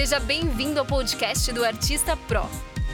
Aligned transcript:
Seja 0.00 0.18
bem-vindo 0.18 0.80
ao 0.80 0.86
podcast 0.86 1.52
do 1.52 1.62
Artista 1.62 2.16
Pro. 2.16 2.48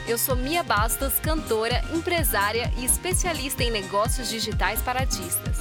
Eu 0.05 0.17
sou 0.17 0.35
Mia 0.35 0.61
Bastos, 0.61 1.13
cantora, 1.19 1.81
empresária 1.93 2.69
e 2.75 2.83
especialista 2.83 3.63
em 3.63 3.71
negócios 3.71 4.27
digitais 4.27 4.81
para 4.81 4.99
artistas. 4.99 5.55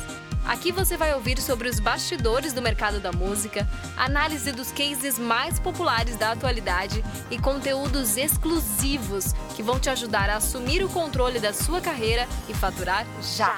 Aqui 0.45 0.73
você 0.73 0.97
vai 0.97 1.15
ouvir 1.15 1.41
sobre 1.41 1.69
os 1.69 1.79
bastidores 1.79 2.53
do 2.53 2.61
mercado 2.61 2.99
da 2.99 3.13
música, 3.13 3.65
análise 3.97 4.51
dos 4.51 4.73
cases 4.73 5.21
mais 5.21 5.61
populares 5.61 6.17
da 6.17 6.33
atualidade 6.33 7.05
e 7.31 7.39
conteúdos 7.39 8.17
exclusivos 8.17 9.33
que 9.55 9.63
vão 9.63 9.79
te 9.79 9.89
ajudar 9.89 10.29
a 10.29 10.39
assumir 10.39 10.83
o 10.83 10.89
controle 10.89 11.39
da 11.39 11.53
sua 11.53 11.81
carreira 11.81 12.27
e 12.49 12.55
faturar 12.55 13.07
já. 13.23 13.57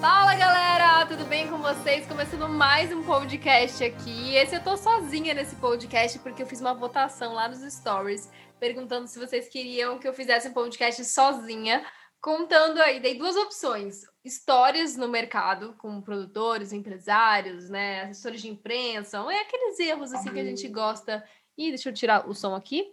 Fala 0.00 0.34
galera, 0.34 0.67
tudo 1.08 1.24
bem 1.24 1.48
com 1.48 1.56
vocês? 1.56 2.06
Começando 2.06 2.46
mais 2.50 2.92
um 2.92 3.02
podcast 3.02 3.82
aqui. 3.82 4.34
Esse 4.34 4.56
eu 4.56 4.62
tô 4.62 4.76
sozinha 4.76 5.32
nesse 5.32 5.56
podcast 5.56 6.18
porque 6.18 6.42
eu 6.42 6.46
fiz 6.46 6.60
uma 6.60 6.74
votação 6.74 7.32
lá 7.32 7.48
nos 7.48 7.60
stories 7.60 8.30
perguntando 8.60 9.08
se 9.08 9.18
vocês 9.18 9.48
queriam 9.48 9.98
que 9.98 10.06
eu 10.06 10.12
fizesse 10.12 10.48
um 10.48 10.52
podcast 10.52 11.02
sozinha 11.06 11.82
contando 12.20 12.78
aí, 12.82 13.00
dei 13.00 13.16
duas 13.16 13.36
opções: 13.36 14.02
histórias 14.22 14.98
no 14.98 15.08
mercado 15.08 15.74
com 15.78 15.98
produtores, 16.02 16.74
empresários, 16.74 17.70
né, 17.70 18.02
assessores 18.02 18.42
de 18.42 18.50
imprensa, 18.50 19.16
é 19.32 19.40
aqueles 19.40 19.80
erros 19.80 20.12
assim 20.12 20.30
que 20.30 20.40
a 20.40 20.44
gente 20.44 20.68
gosta. 20.68 21.24
Ih, 21.56 21.70
deixa 21.70 21.88
eu 21.88 21.94
tirar 21.94 22.28
o 22.28 22.34
som 22.34 22.54
aqui. 22.54 22.84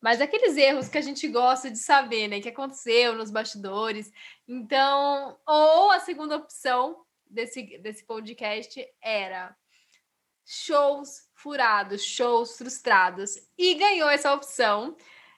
Mas 0.00 0.20
aqueles 0.20 0.56
erros 0.56 0.88
que 0.88 0.98
a 0.98 1.02
gente 1.02 1.28
gosta 1.28 1.70
de 1.70 1.78
saber, 1.78 2.26
né, 2.26 2.40
que 2.40 2.48
aconteceu 2.48 3.14
nos 3.14 3.30
bastidores. 3.30 4.10
Então, 4.46 5.38
ou 5.46 5.92
a 5.92 6.00
segunda 6.00 6.36
opção 6.36 7.03
desse, 7.28 7.78
desse 7.78 8.04
podcast 8.04 8.86
era 9.00 9.56
shows 10.44 11.28
furados, 11.34 12.02
shows 12.04 12.56
frustrados. 12.56 13.36
E 13.56 13.74
ganhou 13.74 14.08
essa 14.08 14.32
opção. 14.32 14.96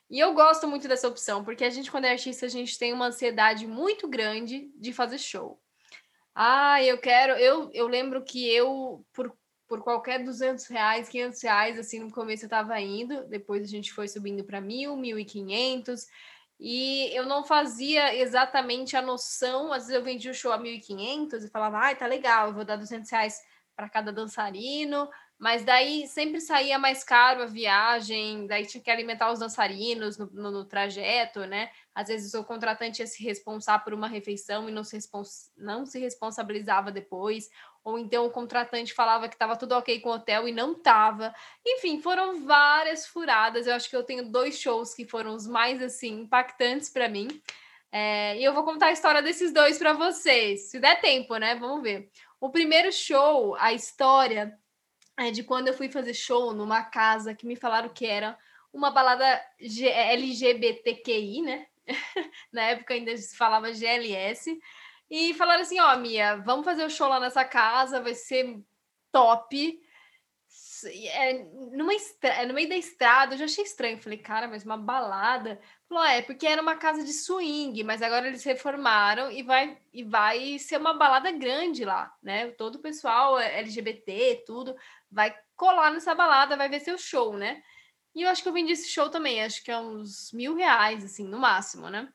E 0.08 0.18
eu 0.18 0.34
gosto 0.34 0.68
muito 0.68 0.86
dessa 0.86 1.08
opção, 1.08 1.44
porque 1.44 1.64
a 1.64 1.70
gente, 1.70 1.90
quando 1.90 2.04
é 2.04 2.12
artista, 2.12 2.46
a 2.46 2.48
gente 2.48 2.78
tem 2.78 2.92
uma 2.92 3.06
ansiedade 3.06 3.66
muito 3.66 4.08
grande 4.08 4.70
de 4.76 4.92
fazer 4.92 5.18
show. 5.18 5.60
Ah, 6.34 6.82
eu 6.82 6.98
quero. 6.98 7.32
Eu, 7.34 7.70
eu 7.72 7.88
lembro 7.88 8.22
que 8.22 8.48
eu, 8.48 9.04
por, 9.12 9.36
por 9.66 9.82
qualquer 9.82 10.22
200 10.22 10.66
reais, 10.66 11.08
500 11.08 11.42
reais, 11.42 11.78
assim, 11.78 12.00
no 12.00 12.12
começo 12.12 12.44
eu 12.44 12.48
tava 12.48 12.80
indo, 12.80 13.26
depois 13.26 13.64
a 13.64 13.66
gente 13.66 13.92
foi 13.92 14.06
subindo 14.06 14.44
para 14.44 14.60
mil, 14.60 14.96
mil 14.96 15.18
e 16.58 17.10
eu 17.14 17.26
não 17.26 17.44
fazia 17.44 18.14
exatamente 18.16 18.96
a 18.96 19.02
noção. 19.02 19.72
Às 19.72 19.84
vezes 19.84 19.94
eu 19.94 20.02
vendia 20.02 20.30
o 20.30 20.34
show 20.34 20.52
a 20.52 20.58
1.500 20.58 21.44
e 21.44 21.50
falava, 21.50 21.78
ai, 21.78 21.96
tá 21.96 22.06
legal, 22.06 22.48
eu 22.48 22.54
vou 22.54 22.64
dar 22.64 22.76
200 22.76 23.10
reais 23.10 23.40
para 23.74 23.88
cada 23.88 24.12
dançarino, 24.12 25.08
mas 25.38 25.64
daí 25.64 26.06
sempre 26.06 26.40
saía 26.40 26.78
mais 26.78 27.04
caro 27.04 27.42
a 27.42 27.46
viagem, 27.46 28.46
daí 28.46 28.64
tinha 28.64 28.82
que 28.82 28.90
alimentar 28.90 29.30
os 29.30 29.38
dançarinos 29.38 30.16
no, 30.16 30.26
no, 30.32 30.50
no 30.50 30.64
trajeto, 30.64 31.40
né? 31.40 31.70
Às 31.94 32.08
vezes 32.08 32.32
o 32.32 32.42
contratante 32.42 33.02
ia 33.02 33.06
se 33.06 33.22
responsar 33.22 33.84
por 33.84 33.92
uma 33.92 34.08
refeição 34.08 34.66
e 34.68 34.72
não 34.72 34.82
se, 34.82 34.96
respons 34.96 35.50
não 35.56 35.84
se 35.84 35.98
responsabilizava 35.98 36.90
depois, 36.90 37.50
ou 37.84 37.98
então 37.98 38.24
o 38.24 38.30
contratante 38.30 38.94
falava 38.94 39.28
que 39.28 39.34
estava 39.34 39.56
tudo 39.56 39.72
ok 39.72 40.00
com 40.00 40.08
o 40.08 40.14
hotel 40.14 40.48
e 40.48 40.52
não 40.52 40.72
estava. 40.72 41.34
Enfim, 41.64 42.00
foram 42.00 42.44
várias 42.44 43.06
furadas. 43.06 43.66
Eu 43.66 43.74
acho 43.74 43.90
que 43.90 43.96
eu 43.96 44.02
tenho 44.02 44.30
dois 44.30 44.58
shows 44.58 44.94
que 44.94 45.06
foram 45.06 45.34
os 45.34 45.46
mais 45.46 45.82
assim 45.82 46.22
impactantes 46.22 46.88
para 46.88 47.08
mim. 47.08 47.28
É, 47.92 48.36
e 48.38 48.44
eu 48.44 48.52
vou 48.54 48.64
contar 48.64 48.86
a 48.86 48.92
história 48.92 49.22
desses 49.22 49.52
dois 49.52 49.78
para 49.78 49.92
vocês, 49.92 50.70
se 50.70 50.80
der 50.80 51.00
tempo, 51.00 51.36
né? 51.36 51.54
Vamos 51.54 51.82
ver. 51.82 52.10
O 52.40 52.50
primeiro 52.50 52.90
show, 52.92 53.54
a 53.56 53.72
história 53.72 54.58
é 55.16 55.30
de 55.30 55.42
quando 55.42 55.68
eu 55.68 55.74
fui 55.74 55.88
fazer 55.88 56.14
show 56.14 56.52
numa 56.52 56.82
casa 56.82 57.34
que 57.34 57.46
me 57.46 57.56
falaram 57.56 57.88
que 57.88 58.06
era 58.06 58.38
uma 58.72 58.90
balada 58.90 59.40
LGBTQI, 59.58 61.42
né? 61.42 61.66
Na 62.52 62.62
época 62.62 62.94
ainda 62.94 63.16
se 63.16 63.36
falava 63.36 63.72
GLS. 63.72 64.58
E 65.10 65.34
falaram 65.34 65.62
assim: 65.62 65.80
Ó, 65.80 65.94
oh, 65.94 65.98
Mia, 65.98 66.36
vamos 66.36 66.64
fazer 66.64 66.84
o 66.84 66.90
show 66.90 67.08
lá 67.08 67.18
nessa 67.18 67.44
casa, 67.44 68.00
vai 68.00 68.14
ser 68.14 68.60
top 69.10 69.80
é, 70.84 71.44
numa 71.72 71.94
estra... 71.94 72.46
No 72.46 72.54
meio 72.54 72.68
da 72.68 72.76
estrada, 72.76 73.34
eu 73.34 73.38
já 73.38 73.44
achei 73.46 73.64
estranho. 73.64 74.00
Falei, 74.00 74.18
cara, 74.18 74.48
mas 74.48 74.64
uma 74.64 74.76
balada. 74.76 75.60
Falou, 75.88 76.04
é, 76.04 76.22
porque 76.22 76.46
era 76.46 76.60
uma 76.60 76.76
casa 76.76 77.04
de 77.04 77.12
swing, 77.12 77.82
mas 77.84 78.02
agora 78.02 78.26
eles 78.26 78.44
reformaram 78.44 79.30
e 79.30 79.42
vai, 79.42 79.78
e 79.92 80.02
vai 80.02 80.58
ser 80.58 80.78
uma 80.78 80.94
balada 80.94 81.30
grande 81.30 81.84
lá, 81.84 82.12
né? 82.22 82.50
Todo 82.52 82.76
o 82.76 82.82
pessoal 82.82 83.38
LGBT, 83.38 84.44
tudo, 84.46 84.76
vai 85.10 85.36
colar 85.56 85.90
nessa 85.90 86.14
balada, 86.14 86.56
vai 86.56 86.68
ver 86.68 86.80
seu 86.80 86.98
show, 86.98 87.36
né? 87.36 87.62
E 88.14 88.22
eu 88.22 88.28
acho 88.30 88.42
que 88.42 88.48
eu 88.48 88.52
vendi 88.52 88.72
esse 88.72 88.88
show 88.88 89.10
também, 89.10 89.42
acho 89.42 89.62
que 89.62 89.70
é 89.70 89.78
uns 89.78 90.32
mil 90.32 90.54
reais, 90.54 91.04
assim, 91.04 91.26
no 91.28 91.38
máximo, 91.38 91.88
né? 91.90 92.08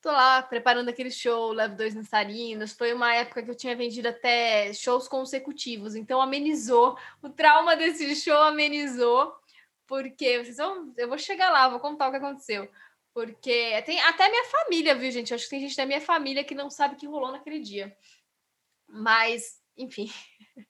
Tô 0.00 0.12
lá 0.12 0.42
preparando 0.42 0.88
aquele 0.88 1.10
show, 1.10 1.50
levo 1.50 1.76
dois 1.76 1.94
dançarinos. 1.94 2.72
Foi 2.72 2.92
uma 2.92 3.12
época 3.14 3.42
que 3.42 3.50
eu 3.50 3.54
tinha 3.56 3.74
vendido 3.74 4.08
até 4.08 4.72
shows 4.72 5.08
consecutivos, 5.08 5.96
então 5.96 6.20
amenizou. 6.22 6.96
O 7.20 7.28
trauma 7.28 7.74
desse 7.74 8.14
show 8.14 8.36
amenizou, 8.42 9.34
porque 9.88 10.44
vocês 10.44 10.56
vão, 10.56 10.94
eu 10.96 11.08
vou 11.08 11.18
chegar 11.18 11.50
lá, 11.50 11.68
vou 11.68 11.80
contar 11.80 12.08
o 12.08 12.10
que 12.12 12.16
aconteceu. 12.18 12.70
Porque 13.12 13.82
tem 13.82 14.00
até 14.02 14.28
minha 14.28 14.44
família, 14.44 14.94
viu, 14.94 15.10
gente? 15.10 15.34
acho 15.34 15.44
que 15.44 15.50
tem 15.50 15.60
gente 15.60 15.76
da 15.76 15.86
minha 15.86 16.00
família 16.00 16.44
que 16.44 16.54
não 16.54 16.70
sabe 16.70 16.94
o 16.94 16.96
que 16.96 17.06
rolou 17.06 17.32
naquele 17.32 17.58
dia. 17.58 17.96
Mas, 18.88 19.60
enfim. 19.76 20.10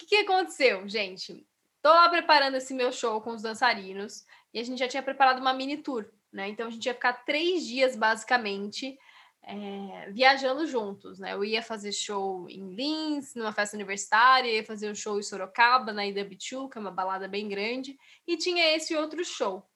O 0.00 0.06
que, 0.06 0.06
que 0.06 0.16
aconteceu, 0.18 0.88
gente? 0.88 1.44
Tô 1.82 1.88
lá 1.88 2.08
preparando 2.08 2.56
esse 2.56 2.72
meu 2.72 2.92
show 2.92 3.20
com 3.20 3.32
os 3.32 3.42
dançarinos 3.42 4.24
e 4.54 4.60
a 4.60 4.62
gente 4.62 4.78
já 4.78 4.86
tinha 4.86 5.02
preparado 5.02 5.40
uma 5.40 5.52
mini 5.52 5.76
tour 5.76 6.08
né? 6.32 6.48
Então 6.48 6.66
a 6.66 6.70
gente 6.70 6.86
ia 6.86 6.94
ficar 6.94 7.24
três 7.24 7.64
dias 7.64 7.96
basicamente 7.96 8.98
é, 9.42 10.10
viajando 10.10 10.66
juntos, 10.66 11.18
né? 11.18 11.32
Eu 11.32 11.44
ia 11.44 11.62
fazer 11.62 11.92
show 11.92 12.48
em 12.50 12.74
Lins, 12.74 13.34
numa 13.34 13.52
festa 13.52 13.76
universitária, 13.76 14.50
ia 14.50 14.64
fazer 14.64 14.90
um 14.90 14.94
show 14.94 15.18
em 15.18 15.22
Sorocaba, 15.22 15.92
na 15.92 16.02
IW2, 16.02 16.68
que 16.70 16.76
é 16.76 16.80
uma 16.80 16.90
balada 16.90 17.26
bem 17.26 17.48
grande, 17.48 17.96
e 18.26 18.36
tinha 18.36 18.76
esse 18.76 18.94
outro 18.94 19.24
show. 19.24 19.66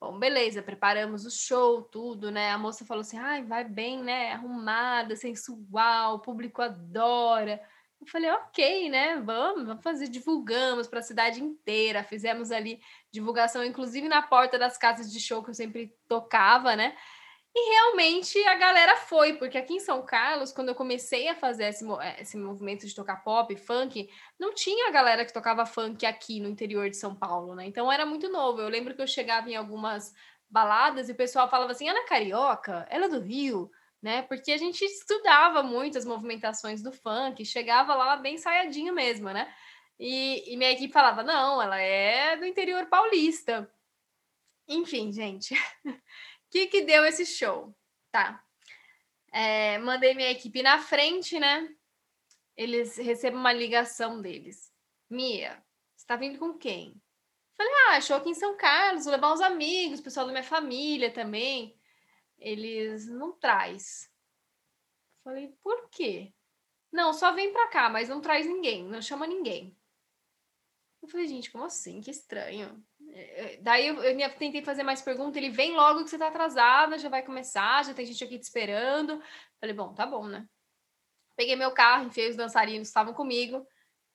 Bom, 0.00 0.18
beleza, 0.18 0.62
preparamos 0.62 1.26
o 1.26 1.30
show, 1.30 1.82
tudo, 1.82 2.30
né? 2.30 2.50
A 2.50 2.58
moça 2.58 2.86
falou 2.86 3.02
assim: 3.02 3.18
ai, 3.18 3.44
vai 3.44 3.64
bem, 3.64 4.02
né? 4.02 4.32
Arrumada, 4.32 5.14
sensual, 5.14 6.14
o 6.16 6.20
público 6.20 6.62
adora. 6.62 7.60
Eu 8.00 8.06
falei, 8.06 8.30
ok, 8.30 8.88
né? 8.88 9.16
Vamos, 9.16 9.66
vamos 9.66 9.82
fazer, 9.82 10.08
divulgamos 10.08 10.88
para 10.88 11.00
a 11.00 11.02
cidade 11.02 11.42
inteira, 11.42 12.02
fizemos 12.02 12.50
ali 12.50 12.80
divulgação, 13.12 13.62
inclusive 13.62 14.08
na 14.08 14.22
porta 14.22 14.58
das 14.58 14.78
casas 14.78 15.12
de 15.12 15.20
show 15.20 15.42
que 15.42 15.50
eu 15.50 15.54
sempre 15.54 15.94
tocava, 16.08 16.74
né? 16.74 16.96
E 17.54 17.70
realmente 17.74 18.38
a 18.46 18.54
galera 18.54 18.96
foi, 18.96 19.34
porque 19.34 19.58
aqui 19.58 19.74
em 19.74 19.80
São 19.80 20.02
Carlos, 20.06 20.52
quando 20.52 20.68
eu 20.68 20.74
comecei 20.74 21.28
a 21.28 21.34
fazer 21.34 21.64
esse, 21.64 21.84
eh, 21.84 22.22
esse 22.22 22.36
movimento 22.36 22.86
de 22.86 22.94
tocar 22.94 23.24
pop, 23.24 23.54
funk, 23.56 24.08
não 24.38 24.54
tinha 24.54 24.88
a 24.88 24.92
galera 24.92 25.24
que 25.24 25.32
tocava 25.32 25.66
funk 25.66 26.06
aqui 26.06 26.38
no 26.40 26.48
interior 26.48 26.88
de 26.88 26.96
São 26.96 27.14
Paulo, 27.14 27.56
né? 27.56 27.66
Então 27.66 27.90
era 27.90 28.06
muito 28.06 28.28
novo. 28.28 28.60
Eu 28.60 28.68
lembro 28.68 28.94
que 28.94 29.02
eu 29.02 29.06
chegava 29.06 29.50
em 29.50 29.56
algumas 29.56 30.14
baladas 30.48 31.08
e 31.08 31.12
o 31.12 31.16
pessoal 31.16 31.50
falava 31.50 31.72
assim: 31.72 31.88
Ana 31.88 32.04
Carioca, 32.06 32.86
ela 32.88 33.06
é 33.06 33.08
do 33.08 33.20
Rio 33.20 33.70
né? 34.02 34.22
Porque 34.22 34.52
a 34.52 34.56
gente 34.56 34.82
estudava 34.84 35.62
muito 35.62 35.98
as 35.98 36.04
movimentações 36.04 36.82
do 36.82 36.92
funk, 36.92 37.44
chegava 37.44 37.94
lá 37.94 38.16
bem 38.16 38.38
saiadinho 38.38 38.94
mesmo, 38.94 39.30
né? 39.30 39.52
E, 39.98 40.52
e 40.52 40.56
minha 40.56 40.70
equipe 40.70 40.92
falava: 40.92 41.22
não, 41.22 41.60
ela 41.60 41.78
é 41.78 42.36
do 42.36 42.46
interior 42.46 42.86
paulista. 42.86 43.70
Enfim, 44.66 45.12
gente, 45.12 45.54
o 45.54 45.58
que, 46.50 46.66
que 46.68 46.82
deu 46.82 47.04
esse 47.04 47.26
show? 47.26 47.74
Tá. 48.10 48.42
É, 49.32 49.78
mandei 49.78 50.14
minha 50.14 50.30
equipe 50.30 50.62
na 50.62 50.78
frente, 50.78 51.38
né? 51.38 51.68
Eles 52.56 52.96
recebem 52.96 53.38
uma 53.38 53.52
ligação 53.52 54.20
deles. 54.20 54.72
Mia, 55.08 55.62
você 55.96 56.06
tá 56.06 56.16
vindo 56.16 56.38
com 56.38 56.54
quem? 56.54 57.00
Falei, 57.56 57.72
ah, 57.88 58.00
show 58.00 58.16
aqui 58.16 58.30
em 58.30 58.34
São 58.34 58.56
Carlos, 58.56 59.04
vou 59.04 59.12
levar 59.12 59.32
uns 59.32 59.40
amigos, 59.40 60.00
pessoal 60.00 60.26
da 60.26 60.32
minha 60.32 60.44
família 60.44 61.12
também 61.12 61.79
eles 62.40 63.06
não 63.06 63.32
traz. 63.32 64.10
Falei, 65.22 65.54
por 65.62 65.88
quê? 65.90 66.32
Não, 66.90 67.12
só 67.12 67.32
vem 67.32 67.52
pra 67.52 67.68
cá, 67.68 67.88
mas 67.88 68.08
não 68.08 68.20
traz 68.20 68.46
ninguém, 68.46 68.84
não 68.84 69.00
chama 69.00 69.26
ninguém. 69.26 69.76
Eu 71.02 71.08
falei, 71.08 71.26
gente, 71.26 71.50
como 71.50 71.64
assim? 71.64 72.00
Que 72.00 72.10
estranho. 72.10 72.84
É, 73.10 73.54
é, 73.54 73.56
daí 73.58 73.86
eu, 73.86 74.02
eu 74.02 74.36
tentei 74.36 74.62
fazer 74.62 74.82
mais 74.82 75.00
perguntas, 75.00 75.36
ele 75.36 75.50
vem 75.50 75.74
logo 75.74 76.04
que 76.04 76.10
você 76.10 76.18
tá 76.18 76.28
atrasada, 76.28 76.98
já 76.98 77.08
vai 77.08 77.22
começar, 77.22 77.84
já 77.84 77.94
tem 77.94 78.04
gente 78.04 78.22
aqui 78.22 78.38
te 78.38 78.42
esperando. 78.42 79.22
Falei, 79.60 79.74
bom, 79.74 79.94
tá 79.94 80.06
bom, 80.06 80.26
né? 80.26 80.46
Peguei 81.36 81.56
meu 81.56 81.72
carro, 81.72 82.06
enfiei 82.06 82.28
os 82.28 82.36
dançarinos 82.36 82.88
estavam 82.88 83.14
comigo 83.14 83.66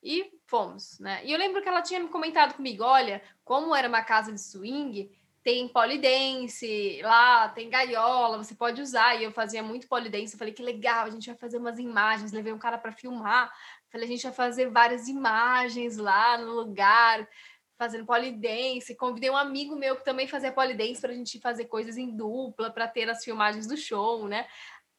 e 0.03 0.31
fomos, 0.45 0.99
né? 0.99 1.25
E 1.25 1.31
eu 1.31 1.39
lembro 1.39 1.61
que 1.61 1.67
ela 1.67 1.81
tinha 1.81 1.99
me 1.99 2.09
comentado 2.09 2.55
comigo, 2.55 2.83
olha, 2.83 3.23
como 3.43 3.75
era 3.75 3.87
uma 3.87 4.03
casa 4.03 4.31
de 4.31 4.39
swing, 4.39 5.11
tem 5.45 5.67
polidense 5.67 6.99
lá, 7.03 7.47
tem 7.49 7.69
gaiola, 7.69 8.39
você 8.39 8.55
pode 8.55 8.81
usar. 8.81 9.13
E 9.21 9.25
eu 9.25 9.31
fazia 9.31 9.61
muito 9.61 9.87
polidense. 9.87 10.33
Eu 10.33 10.39
falei 10.39 10.51
que 10.51 10.63
legal, 10.63 11.05
a 11.05 11.09
gente 11.11 11.27
vai 11.27 11.37
fazer 11.37 11.59
umas 11.59 11.77
imagens. 11.77 12.31
Levei 12.31 12.51
um 12.51 12.57
cara 12.57 12.79
para 12.79 12.91
filmar. 12.91 13.53
Falei, 13.91 14.07
a 14.07 14.11
gente 14.11 14.23
vai 14.23 14.33
fazer 14.33 14.71
várias 14.71 15.07
imagens 15.07 15.97
lá 15.97 16.35
no 16.39 16.51
lugar, 16.51 17.29
fazendo 17.77 18.07
polidense. 18.07 18.95
Convidei 18.95 19.29
um 19.29 19.37
amigo 19.37 19.75
meu 19.75 19.95
que 19.95 20.03
também 20.03 20.27
fazia 20.27 20.51
polidense 20.51 20.99
para 20.99 21.11
a 21.11 21.15
gente 21.15 21.39
fazer 21.39 21.65
coisas 21.65 21.95
em 21.95 22.09
dupla, 22.09 22.71
para 22.71 22.87
ter 22.87 23.07
as 23.07 23.23
filmagens 23.23 23.67
do 23.67 23.77
show, 23.77 24.27
né? 24.27 24.47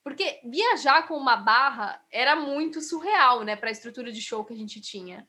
Porque 0.05 0.41
viajar 0.45 1.09
com 1.09 1.17
uma 1.17 1.35
barra 1.35 2.01
era 2.09 2.37
muito 2.37 2.81
surreal, 2.81 3.43
né, 3.43 3.57
para 3.57 3.69
a 3.69 3.73
estrutura 3.73 4.13
de 4.13 4.23
show 4.23 4.45
que 4.45 4.55
a 4.55 4.57
gente 4.57 4.81
tinha. 4.81 5.27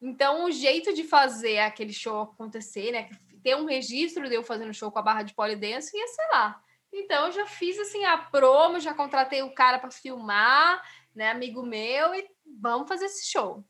Então, 0.00 0.46
o 0.46 0.50
jeito 0.50 0.94
de 0.94 1.04
fazer 1.04 1.58
aquele 1.58 1.92
show 1.92 2.22
acontecer, 2.22 2.92
né, 2.92 3.10
ter 3.44 3.54
um 3.54 3.66
registro 3.66 4.26
de 4.26 4.34
eu 4.34 4.42
fazendo 4.42 4.72
show 4.72 4.90
com 4.90 4.98
a 4.98 5.02
barra 5.02 5.22
de 5.22 5.34
polidense 5.34 5.94
ia 5.96 6.08
sei 6.08 6.24
lá. 6.32 6.60
Então, 6.90 7.26
eu 7.26 7.32
já 7.32 7.46
fiz 7.46 7.78
assim 7.78 8.04
a 8.04 8.16
promo, 8.16 8.80
já 8.80 8.94
contratei 8.94 9.42
o 9.42 9.52
cara 9.52 9.78
para 9.78 9.90
filmar, 9.90 10.82
né, 11.14 11.30
amigo 11.30 11.62
meu, 11.62 12.14
e 12.14 12.26
vamos 12.60 12.88
fazer 12.88 13.06
esse 13.06 13.30
show. 13.30 13.62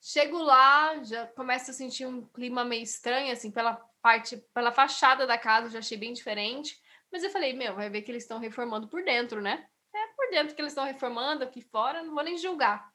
Chego 0.00 0.38
lá, 0.38 1.02
já 1.02 1.26
começo 1.26 1.70
a 1.70 1.74
sentir 1.74 2.06
um 2.06 2.24
clima 2.24 2.64
meio 2.64 2.82
estranho, 2.82 3.32
assim, 3.32 3.50
pela 3.50 3.74
parte, 4.00 4.38
pela 4.54 4.72
fachada 4.72 5.26
da 5.26 5.36
casa, 5.36 5.68
já 5.68 5.80
achei 5.80 5.98
bem 5.98 6.12
diferente. 6.12 6.80
Mas 7.12 7.22
eu 7.22 7.30
falei, 7.30 7.52
meu, 7.52 7.74
vai 7.74 7.90
ver 7.90 8.02
que 8.02 8.10
eles 8.10 8.22
estão 8.22 8.38
reformando 8.38 8.88
por 8.88 9.04
dentro, 9.04 9.42
né? 9.42 9.66
É 9.92 10.06
por 10.16 10.30
dentro 10.30 10.54
que 10.54 10.62
eles 10.62 10.72
estão 10.72 10.84
reformando, 10.84 11.44
aqui 11.44 11.60
fora, 11.60 12.02
não 12.02 12.14
vou 12.14 12.24
nem 12.24 12.38
julgar. 12.38 12.89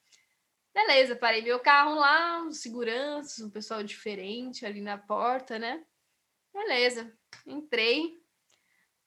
Beleza, 0.75 1.15
parei 1.15 1.41
meu 1.41 1.57
carro 1.57 1.95
lá, 1.95 2.43
os 2.43 2.59
seguranças, 2.59 3.39
um 3.39 3.49
pessoal 3.49 3.81
diferente 3.81 4.65
ali 4.65 4.81
na 4.81 4.97
porta, 4.97 5.57
né? 5.57 5.81
Beleza, 6.53 7.17
entrei. 7.47 8.21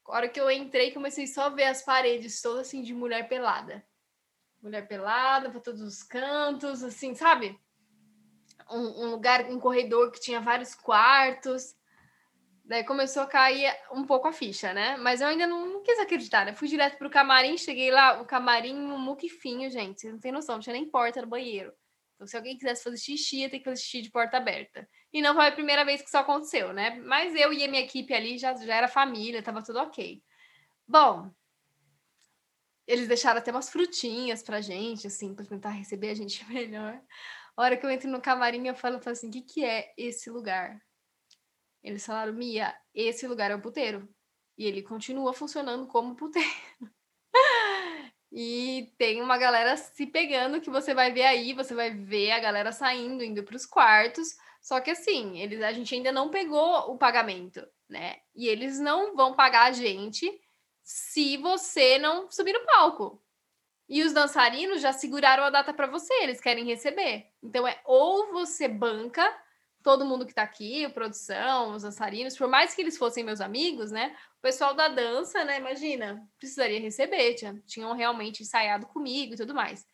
A 0.06 0.12
hora 0.12 0.28
que 0.30 0.40
eu 0.40 0.50
entrei, 0.50 0.92
comecei 0.92 1.26
só 1.26 1.42
a 1.42 1.48
ver 1.50 1.64
as 1.64 1.82
paredes 1.82 2.40
todas 2.40 2.68
assim 2.68 2.80
de 2.80 2.94
mulher 2.94 3.28
pelada. 3.28 3.86
Mulher 4.62 4.88
pelada 4.88 5.50
para 5.50 5.60
todos 5.60 5.82
os 5.82 6.02
cantos, 6.02 6.82
assim, 6.82 7.14
sabe? 7.14 7.60
Um, 8.70 9.04
um 9.04 9.10
lugar, 9.10 9.44
um 9.50 9.60
corredor 9.60 10.10
que 10.10 10.20
tinha 10.20 10.40
vários 10.40 10.74
quartos. 10.74 11.76
Daí 12.68 12.84
começou 12.84 13.22
a 13.22 13.26
cair 13.26 13.74
um 13.90 14.04
pouco 14.04 14.28
a 14.28 14.32
ficha, 14.32 14.74
né? 14.74 14.94
Mas 14.98 15.22
eu 15.22 15.26
ainda 15.26 15.46
não, 15.46 15.64
não 15.64 15.82
quis 15.82 15.98
acreditar, 15.98 16.44
né? 16.44 16.52
Fui 16.52 16.68
direto 16.68 16.98
pro 16.98 17.08
camarim, 17.08 17.56
cheguei 17.56 17.90
lá, 17.90 18.20
o 18.20 18.26
camarim 18.26 18.76
um 18.76 18.98
muquifinho, 18.98 19.70
gente. 19.70 20.02
Vocês 20.02 20.12
não 20.12 20.20
tem 20.20 20.30
noção, 20.30 20.56
não 20.56 20.62
tinha 20.62 20.74
nem 20.74 20.84
porta 20.90 21.22
no 21.22 21.28
banheiro. 21.28 21.72
Então, 22.14 22.26
se 22.26 22.36
alguém 22.36 22.58
quisesse 22.58 22.84
fazer 22.84 22.98
xixi, 22.98 23.38
ia 23.38 23.48
ter 23.48 23.60
que 23.60 23.64
fazer 23.64 23.80
xixi 23.80 24.02
de 24.02 24.10
porta 24.10 24.36
aberta. 24.36 24.86
E 25.10 25.22
não 25.22 25.34
foi 25.34 25.46
a 25.46 25.52
primeira 25.52 25.82
vez 25.82 26.02
que 26.02 26.08
isso 26.08 26.18
aconteceu, 26.18 26.74
né? 26.74 27.00
Mas 27.06 27.34
eu 27.34 27.54
e 27.54 27.64
a 27.64 27.68
minha 27.68 27.82
equipe 27.82 28.12
ali 28.12 28.36
já, 28.36 28.54
já 28.54 28.74
era 28.74 28.86
família, 28.86 29.42
tava 29.42 29.62
tudo 29.62 29.78
ok. 29.78 30.22
Bom, 30.86 31.30
eles 32.86 33.08
deixaram 33.08 33.38
até 33.38 33.50
umas 33.50 33.70
frutinhas 33.70 34.42
pra 34.42 34.60
gente, 34.60 35.06
assim, 35.06 35.34
pra 35.34 35.46
tentar 35.46 35.70
receber 35.70 36.10
a 36.10 36.14
gente 36.14 36.44
melhor. 36.52 37.00
A 37.56 37.62
hora 37.62 37.78
que 37.78 37.86
eu 37.86 37.90
entro 37.90 38.10
no 38.10 38.20
camarim, 38.20 38.66
eu 38.68 38.74
falo, 38.74 38.96
eu 38.96 39.00
falo 39.00 39.12
assim: 39.12 39.28
o 39.28 39.32
que, 39.32 39.40
que 39.40 39.64
é 39.64 39.90
esse 39.96 40.28
lugar? 40.28 40.78
Eles 41.88 42.04
falaram, 42.04 42.34
Mia, 42.34 42.74
esse 42.94 43.26
lugar 43.26 43.50
é 43.50 43.54
o 43.54 43.62
puteiro. 43.62 44.06
E 44.58 44.66
ele 44.66 44.82
continua 44.82 45.32
funcionando 45.32 45.86
como 45.86 46.14
puteiro. 46.14 46.46
e 48.30 48.92
tem 48.98 49.22
uma 49.22 49.38
galera 49.38 49.74
se 49.74 50.06
pegando 50.06 50.60
que 50.60 50.68
você 50.68 50.92
vai 50.92 51.10
ver 51.10 51.22
aí, 51.22 51.54
você 51.54 51.74
vai 51.74 51.90
ver 51.90 52.32
a 52.32 52.40
galera 52.40 52.72
saindo, 52.72 53.24
indo 53.24 53.42
para 53.42 53.56
os 53.56 53.64
quartos. 53.64 54.36
Só 54.60 54.82
que 54.82 54.90
assim, 54.90 55.38
eles, 55.40 55.62
a 55.62 55.72
gente 55.72 55.94
ainda 55.94 56.12
não 56.12 56.28
pegou 56.28 56.92
o 56.92 56.98
pagamento, 56.98 57.66
né? 57.88 58.18
E 58.36 58.46
eles 58.46 58.78
não 58.78 59.16
vão 59.16 59.34
pagar 59.34 59.68
a 59.68 59.72
gente 59.72 60.30
se 60.82 61.38
você 61.38 61.98
não 61.98 62.30
subir 62.30 62.52
no 62.52 62.66
palco. 62.66 63.24
E 63.88 64.02
os 64.02 64.12
dançarinos 64.12 64.82
já 64.82 64.92
seguraram 64.92 65.44
a 65.44 65.48
data 65.48 65.72
para 65.72 65.86
você, 65.86 66.12
eles 66.22 66.38
querem 66.38 66.66
receber. 66.66 67.32
Então 67.42 67.66
é 67.66 67.80
ou 67.86 68.30
você 68.30 68.68
banca 68.68 69.24
todo 69.88 70.04
mundo 70.04 70.26
que 70.26 70.32
está 70.32 70.42
aqui, 70.42 70.86
produção, 70.90 71.72
os 71.72 71.82
dançarinos, 71.82 72.36
por 72.36 72.46
mais 72.46 72.74
que 72.74 72.82
eles 72.82 72.98
fossem 72.98 73.24
meus 73.24 73.40
amigos, 73.40 73.90
né? 73.90 74.14
O 74.36 74.42
pessoal 74.42 74.74
da 74.74 74.86
dança, 74.86 75.42
né? 75.46 75.56
Imagina, 75.56 76.28
precisaria 76.36 76.78
receber, 76.78 77.32
tinha, 77.32 77.58
tinham 77.66 77.94
realmente 77.94 78.42
ensaiado 78.42 78.84
comigo 78.84 79.32
e 79.32 79.36
tudo 79.38 79.54
mais. 79.54 79.86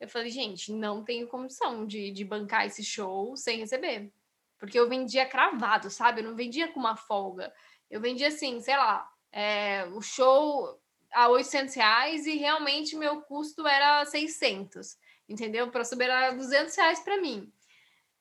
Eu 0.00 0.08
falei, 0.08 0.30
gente, 0.30 0.72
não 0.72 1.04
tenho 1.04 1.28
condição 1.28 1.86
de, 1.86 2.10
de 2.10 2.24
bancar 2.24 2.64
esse 2.64 2.82
show 2.82 3.36
sem 3.36 3.58
receber. 3.58 4.10
Porque 4.58 4.80
eu 4.80 4.88
vendia 4.88 5.26
cravado, 5.26 5.90
sabe? 5.90 6.22
Eu 6.22 6.24
não 6.24 6.34
vendia 6.34 6.68
com 6.68 6.80
uma 6.80 6.96
folga. 6.96 7.52
Eu 7.90 8.00
vendia 8.00 8.28
assim, 8.28 8.62
sei 8.62 8.78
lá, 8.78 9.12
é, 9.30 9.84
o 9.92 10.00
show 10.00 10.80
a 11.12 11.28
800 11.28 11.74
reais 11.74 12.24
e 12.24 12.38
realmente 12.38 12.96
meu 12.96 13.20
custo 13.20 13.66
era 13.66 14.06
600, 14.06 14.96
entendeu? 15.28 15.70
Para 15.70 15.84
subir 15.84 16.04
era 16.04 16.30
200 16.30 16.74
reais 16.74 17.00
para 17.00 17.20
mim. 17.20 17.52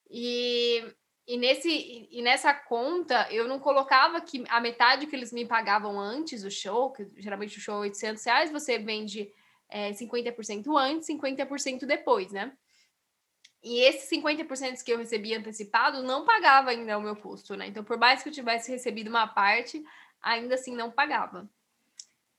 E, 0.10 0.84
e, 1.28 1.38
nesse, 1.38 2.08
e 2.12 2.22
nessa 2.22 2.54
conta, 2.54 3.28
eu 3.32 3.48
não 3.48 3.60
colocava 3.60 4.22
que 4.22 4.44
a 4.50 4.60
metade 4.60 5.08
que 5.08 5.16
eles 5.16 5.34
me 5.34 5.46
pagavam 5.46 6.00
antes 6.00 6.44
do 6.44 6.52
show, 6.52 6.92
que 6.92 7.08
geralmente 7.18 7.58
o 7.58 7.62
show 7.62 7.76
é 7.76 7.88
800 7.88 8.24
reais, 8.24 8.52
você 8.52 8.78
vende 8.78 9.32
é, 9.70 9.92
50% 9.92 10.66
antes, 10.78 11.08
50% 11.10 11.86
depois, 11.86 12.32
né? 12.32 12.56
E 13.64 13.82
esses 13.82 14.10
50% 14.10 14.84
que 14.84 14.92
eu 14.92 14.98
recebi 14.98 15.34
antecipado 15.34 16.04
não 16.04 16.24
pagava 16.24 16.70
ainda 16.70 16.98
o 16.98 17.02
meu 17.02 17.16
custo, 17.16 17.56
né? 17.56 17.68
Então, 17.68 17.84
por 17.84 17.98
mais 17.98 18.24
que 18.24 18.30
eu 18.30 18.34
tivesse 18.34 18.72
recebido 18.72 19.10
uma 19.10 19.28
parte, 19.28 19.84
ainda 20.22 20.56
assim 20.56 20.76
não 20.76 20.92
pagava. 20.92 21.50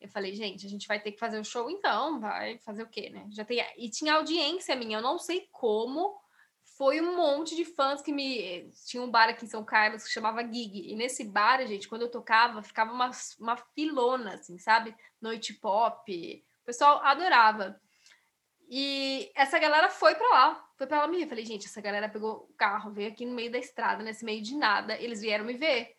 Eu 0.00 0.09
falei, 0.09 0.35
gente, 0.35 0.65
a 0.65 0.69
gente 0.69 0.87
vai 0.87 1.00
ter 1.00 1.12
que 1.12 1.19
fazer 1.19 1.38
o 1.38 1.44
show 1.44 1.69
então, 1.69 2.20
vai 2.20 2.59
fazer 2.59 2.82
o 2.85 2.88
quê, 2.88 3.11
né? 3.11 3.26
Já 3.31 3.44
tem... 3.44 3.62
E 3.76 3.91
tinha 3.91 4.15
audiência 4.15 4.76
minha, 4.76 4.99
eu 4.99 5.03
não 5.03 5.19
sei 5.19 5.49
como, 5.50 6.17
foi 6.78 7.00
um 7.00 7.16
monte 7.16 7.56
de 7.56 7.64
fãs 7.64 8.00
que 8.00 8.12
me. 8.12 8.70
Tinha 8.86 9.02
um 9.02 9.10
bar 9.10 9.28
aqui 9.28 9.44
em 9.44 9.48
São 9.48 9.64
Carlos 9.64 10.04
que 10.04 10.12
chamava 10.12 10.42
Gig. 10.42 10.88
E 10.88 10.94
nesse 10.94 11.25
bar, 11.25 11.66
gente, 11.66 11.88
quando 11.88 12.02
eu 12.02 12.10
tocava, 12.10 12.62
ficava 12.62 12.92
uma, 12.92 13.10
uma 13.40 13.56
filona, 13.75 14.34
assim, 14.34 14.56
sabe? 14.58 14.94
Noite 15.20 15.54
pop. 15.54 16.44
O 16.62 16.64
pessoal 16.64 17.00
adorava. 17.02 17.80
E 18.70 19.28
essa 19.34 19.58
galera 19.58 19.90
foi 19.90 20.14
para 20.14 20.28
lá. 20.28 20.69
Foi 20.76 20.86
para 20.86 21.00
lá 21.00 21.08
me 21.08 21.19
ver. 21.19 21.28
Falei, 21.28 21.44
gente, 21.44 21.66
essa 21.66 21.80
galera 21.80 22.08
pegou 22.08 22.46
o 22.48 22.54
carro, 22.54 22.93
veio 22.93 23.08
aqui 23.08 23.26
no 23.26 23.34
meio 23.34 23.50
da 23.50 23.58
estrada, 23.58 24.05
nesse 24.05 24.24
meio 24.24 24.41
de 24.41 24.55
nada. 24.56 24.96
Eles 24.96 25.20
vieram 25.20 25.44
me 25.44 25.55
ver. 25.55 25.97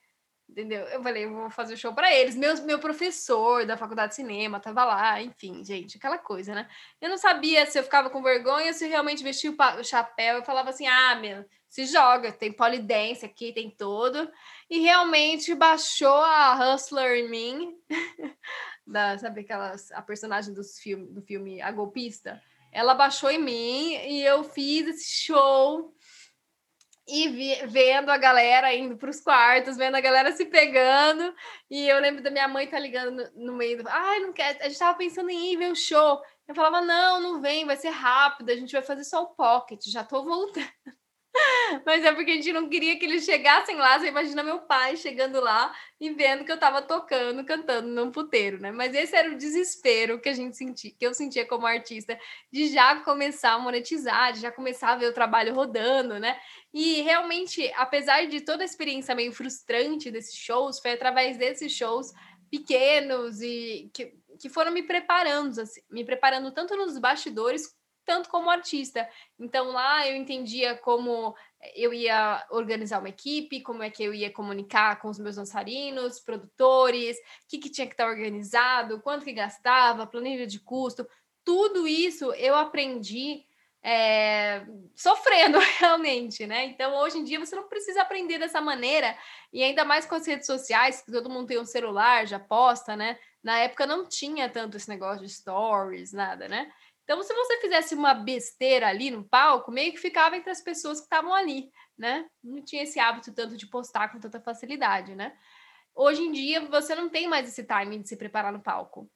Entendeu? 0.50 0.82
Eu 0.88 1.04
falei, 1.04 1.26
eu 1.26 1.34
vou 1.34 1.50
fazer 1.52 1.76
o 1.76 1.78
show 1.78 1.94
para 1.94 2.12
eles. 2.12 2.36
Meu, 2.36 2.60
meu 2.64 2.80
professor 2.80 3.68
da 3.68 3.78
faculdade 3.78 4.10
de 4.10 4.16
cinema 4.16 4.60
tava 4.60 4.84
lá, 4.84 5.22
enfim, 5.22 5.64
gente, 5.64 5.98
aquela 5.98 6.18
coisa, 6.18 6.56
né? 6.56 6.68
Eu 7.00 7.08
não 7.08 7.18
sabia 7.18 7.66
se 7.68 7.78
eu 7.78 7.84
ficava 7.84 8.10
com 8.10 8.24
vergonha, 8.24 8.74
se 8.74 8.88
realmente 8.88 9.24
vestia 9.24 9.52
o, 9.52 9.80
o 9.80 9.84
chapéu. 9.84 10.38
Eu 10.38 10.44
falava 10.44 10.72
assim, 10.72 10.88
ah, 10.88 11.16
meu, 11.16 11.46
se 11.70 11.86
joga, 11.86 12.32
tem 12.32 12.52
polidense 12.52 13.24
aqui, 13.24 13.54
tem 13.54 13.70
todo. 13.70 14.30
E 14.68 14.80
realmente 14.80 15.54
baixou 15.54 16.18
a 16.18 16.74
Hustler 16.74 17.20
em 17.20 17.30
mim, 17.30 17.78
da, 18.88 19.20
sabe 19.20 19.42
aquelas, 19.42 19.92
a 19.92 20.02
personagem 20.02 20.52
dos 20.52 20.80
filme, 20.80 21.06
do 21.12 21.22
filme 21.22 21.62
A 21.62 21.72
Golpista? 21.72 22.42
Ela 22.72 22.96
baixou 22.96 23.30
em 23.30 23.40
mim 23.40 23.94
e 24.08 24.24
eu 24.24 24.44
fiz 24.44 24.88
esse 24.88 25.26
show 25.26 25.94
e 27.10 27.66
vendo 27.68 28.10
a 28.10 28.18
galera 28.18 28.74
indo 28.74 28.96
para 28.96 29.10
os 29.10 29.20
quartos, 29.20 29.78
vendo 29.78 29.96
a 29.96 30.02
galera 30.02 30.32
se 30.32 30.46
pegando. 30.46 31.34
E 31.70 31.88
eu 31.88 32.00
lembro 32.00 32.22
da 32.24 32.30
minha 32.30 32.48
mãe 32.48 32.68
tá 32.68 32.80
ligando 32.80 33.30
no, 33.36 33.48
no 33.48 33.54
meio 33.54 33.82
do. 33.82 33.90
Ai, 33.90 34.20
não 34.20 34.32
quer. 34.32 34.58
A 34.62 34.70
gente 34.70 34.80
tava 34.80 34.98
pensando 34.98 35.30
em 35.30 35.54
ir 35.54 35.58
ver 35.58 35.72
o 35.72 35.76
show. 35.76 36.22
Eu 36.48 36.56
falava: 36.56 36.82
não, 36.82 37.20
não 37.22 37.42
vem, 37.42 37.66
vai 37.66 37.78
ser 37.78 37.90
rápido, 37.90 38.50
a 38.50 38.56
gente 38.56 38.72
vai 38.72 38.82
fazer 38.82 39.04
só 39.04 39.24
o 39.24 39.36
pocket, 39.36 39.82
já 39.88 40.04
tô 40.04 40.24
voltando. 40.24 40.68
Mas 41.86 42.04
é 42.04 42.12
porque 42.14 42.32
a 42.32 42.36
gente 42.36 42.52
não 42.52 42.68
queria 42.70 42.98
que 42.98 43.06
eles 43.06 43.24
chegassem 43.24 43.76
lá. 43.76 44.00
Você 44.00 44.08
imagina 44.08 44.44
meu 44.44 44.60
pai 44.60 44.96
chegando 44.96 45.40
lá 45.40 45.74
e 46.00 46.10
vendo 46.12 46.44
que 46.44 46.52
eu 46.52 46.56
estava 46.56 46.82
tocando, 46.82 47.46
cantando 47.46 47.88
num 47.88 48.12
puteiro, 48.12 48.60
né? 48.60 48.72
Mas 48.72 48.94
esse 48.96 49.16
era 49.16 49.30
o 49.30 49.38
desespero 49.38 50.20
que 50.20 50.30
a 50.30 50.34
gente 50.34 50.58
sentia, 50.58 50.92
que 50.98 51.06
eu 51.06 51.14
sentia 51.14 51.46
como 51.46 51.68
artista, 51.68 52.18
de 52.52 52.68
já 52.68 53.00
começar 53.02 53.54
a 53.54 53.60
monetizar, 53.60 54.34
de 54.34 54.40
já 54.40 54.52
começar 54.52 54.94
a 54.94 54.96
ver 54.96 55.08
o 55.08 55.14
trabalho 55.14 55.54
rodando, 55.54 56.20
né? 56.20 56.40
E 56.74 57.02
realmente, 57.02 57.72
apesar 57.76 58.26
de 58.28 58.42
toda 58.42 58.64
a 58.64 58.66
experiência 58.66 59.16
meio 59.16 59.32
frustrante 59.32 60.12
desses 60.12 60.36
shows, 60.36 60.80
foi 60.80 60.92
através 60.92 61.38
desses 61.38 61.72
shows 61.72 62.12
pequenos 62.50 63.42
e 63.42 63.90
que, 63.94 64.14
que 64.40 64.50
foram 64.50 64.72
me 64.72 64.84
preparando, 64.84 65.60
assim, 65.62 65.82
me 65.90 66.04
preparando 66.04 66.52
tanto 66.52 66.76
nos 66.76 66.98
bastidores 66.98 67.79
tanto 68.10 68.28
como 68.28 68.50
artista. 68.50 69.08
Então 69.40 69.72
lá 69.72 70.08
eu 70.08 70.16
entendia 70.16 70.76
como 70.76 71.36
eu 71.76 71.94
ia 71.94 72.44
organizar 72.50 72.98
uma 72.98 73.10
equipe, 73.10 73.62
como 73.62 73.84
é 73.84 73.92
que 73.92 74.04
eu 74.04 74.12
ia 74.12 74.32
comunicar 74.32 75.00
com 75.00 75.10
os 75.10 75.20
meus 75.20 75.36
dançarinos, 75.36 76.20
produtores, 76.20 77.18
o 77.18 77.22
que, 77.48 77.60
que 77.60 77.70
tinha 77.70 77.86
que 77.86 77.94
estar 77.94 78.08
organizado, 78.08 79.00
quanto 79.00 79.24
que 79.24 79.32
gastava, 79.32 80.08
planilha 80.08 80.48
de 80.48 80.60
custo, 80.60 81.08
tudo 81.46 81.88
isso 81.88 82.34
eu 82.34 82.56
aprendi 82.56 83.46
é, 83.84 84.66
sofrendo 84.96 85.60
realmente, 85.78 86.48
né? 86.48 86.66
Então, 86.66 86.96
hoje 86.96 87.20
em 87.20 87.24
dia, 87.24 87.40
você 87.40 87.56
não 87.56 87.68
precisa 87.68 88.02
aprender 88.02 88.40
dessa 88.40 88.60
maneira, 88.60 89.16
e 89.54 89.64
ainda 89.64 89.86
mais 89.86 90.06
com 90.06 90.16
as 90.16 90.26
redes 90.26 90.48
sociais, 90.48 91.02
que 91.02 91.12
todo 91.12 91.30
mundo 91.30 91.48
tem 91.48 91.60
um 91.60 91.66
celular, 91.66 92.26
já 92.26 92.40
posta, 92.40 92.96
né? 92.96 93.20
Na 93.44 93.60
época 93.60 93.86
não 93.86 94.08
tinha 94.08 94.50
tanto 94.50 94.76
esse 94.76 94.90
negócio 94.90 95.26
de 95.26 95.32
stories, 95.32 96.12
nada, 96.12 96.48
né? 96.50 96.72
Então, 97.10 97.24
se 97.24 97.34
você 97.34 97.60
fizesse 97.60 97.96
uma 97.96 98.14
besteira 98.14 98.88
ali 98.88 99.10
no 99.10 99.28
palco, 99.28 99.72
meio 99.72 99.92
que 99.92 99.98
ficava 99.98 100.38
entre 100.38 100.52
as 100.52 100.62
pessoas 100.62 101.00
que 101.00 101.06
estavam 101.06 101.34
ali, 101.34 101.72
né? 101.98 102.30
Não 102.44 102.64
tinha 102.64 102.84
esse 102.84 103.00
hábito 103.00 103.34
tanto 103.34 103.58
de 103.58 103.66
postar 103.66 104.10
com 104.10 104.20
tanta 104.20 104.40
facilidade, 104.40 105.16
né? 105.16 105.36
Hoje 105.96 106.22
em 106.22 106.32
dia, 106.32 106.62
você 106.68 106.94
não 106.94 107.10
tem 107.10 107.28
mais 107.28 107.50
esse 107.50 107.64
timing 107.64 108.04
de 108.04 108.10
se 108.10 108.16
preparar 108.16 108.54
no 108.54 108.62
palco. 108.62 109.10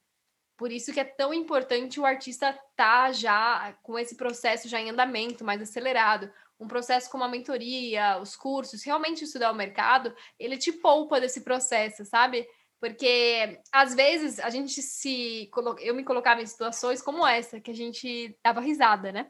Por 0.58 0.72
isso 0.72 0.92
que 0.92 1.00
é 1.00 1.04
tão 1.04 1.36
importante 1.36 2.00
o 2.00 2.06
artista 2.06 2.50
estar 2.50 2.66
tá 2.76 3.12
já 3.12 3.78
com 3.84 4.00
esse 4.00 4.18
processo 4.18 4.68
já 4.68 4.82
em 4.82 4.90
andamento, 4.90 5.46
mais 5.46 5.62
acelerado. 5.62 6.34
Um 6.60 6.68
processo 6.68 7.12
como 7.12 7.24
a 7.24 7.30
mentoria, 7.30 8.18
os 8.18 8.36
cursos, 8.36 8.84
realmente 8.84 9.24
estudar 9.24 9.52
o 9.52 9.56
mercado, 9.56 10.16
ele 10.40 10.58
te 10.58 10.72
poupa 10.72 11.22
desse 11.22 11.42
processo, 11.42 12.04
sabe? 12.06 12.48
Porque 12.84 13.62
às 13.72 13.96
vezes 13.96 14.42
a 14.42 14.50
gente 14.50 14.82
se. 14.82 15.50
Eu 15.80 15.96
me 15.96 16.04
colocava 16.04 16.42
em 16.42 16.46
situações 16.46 17.02
como 17.02 17.26
essa, 17.26 17.62
que 17.62 17.72
a 17.72 17.74
gente 17.74 18.38
dava 18.44 18.60
risada, 18.60 19.10
né? 19.10 19.28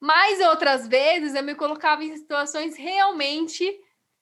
Mas 0.00 0.40
outras 0.40 0.88
vezes 0.88 1.36
eu 1.36 1.42
me 1.44 1.54
colocava 1.54 2.02
em 2.02 2.16
situações 2.16 2.76
realmente 2.76 3.64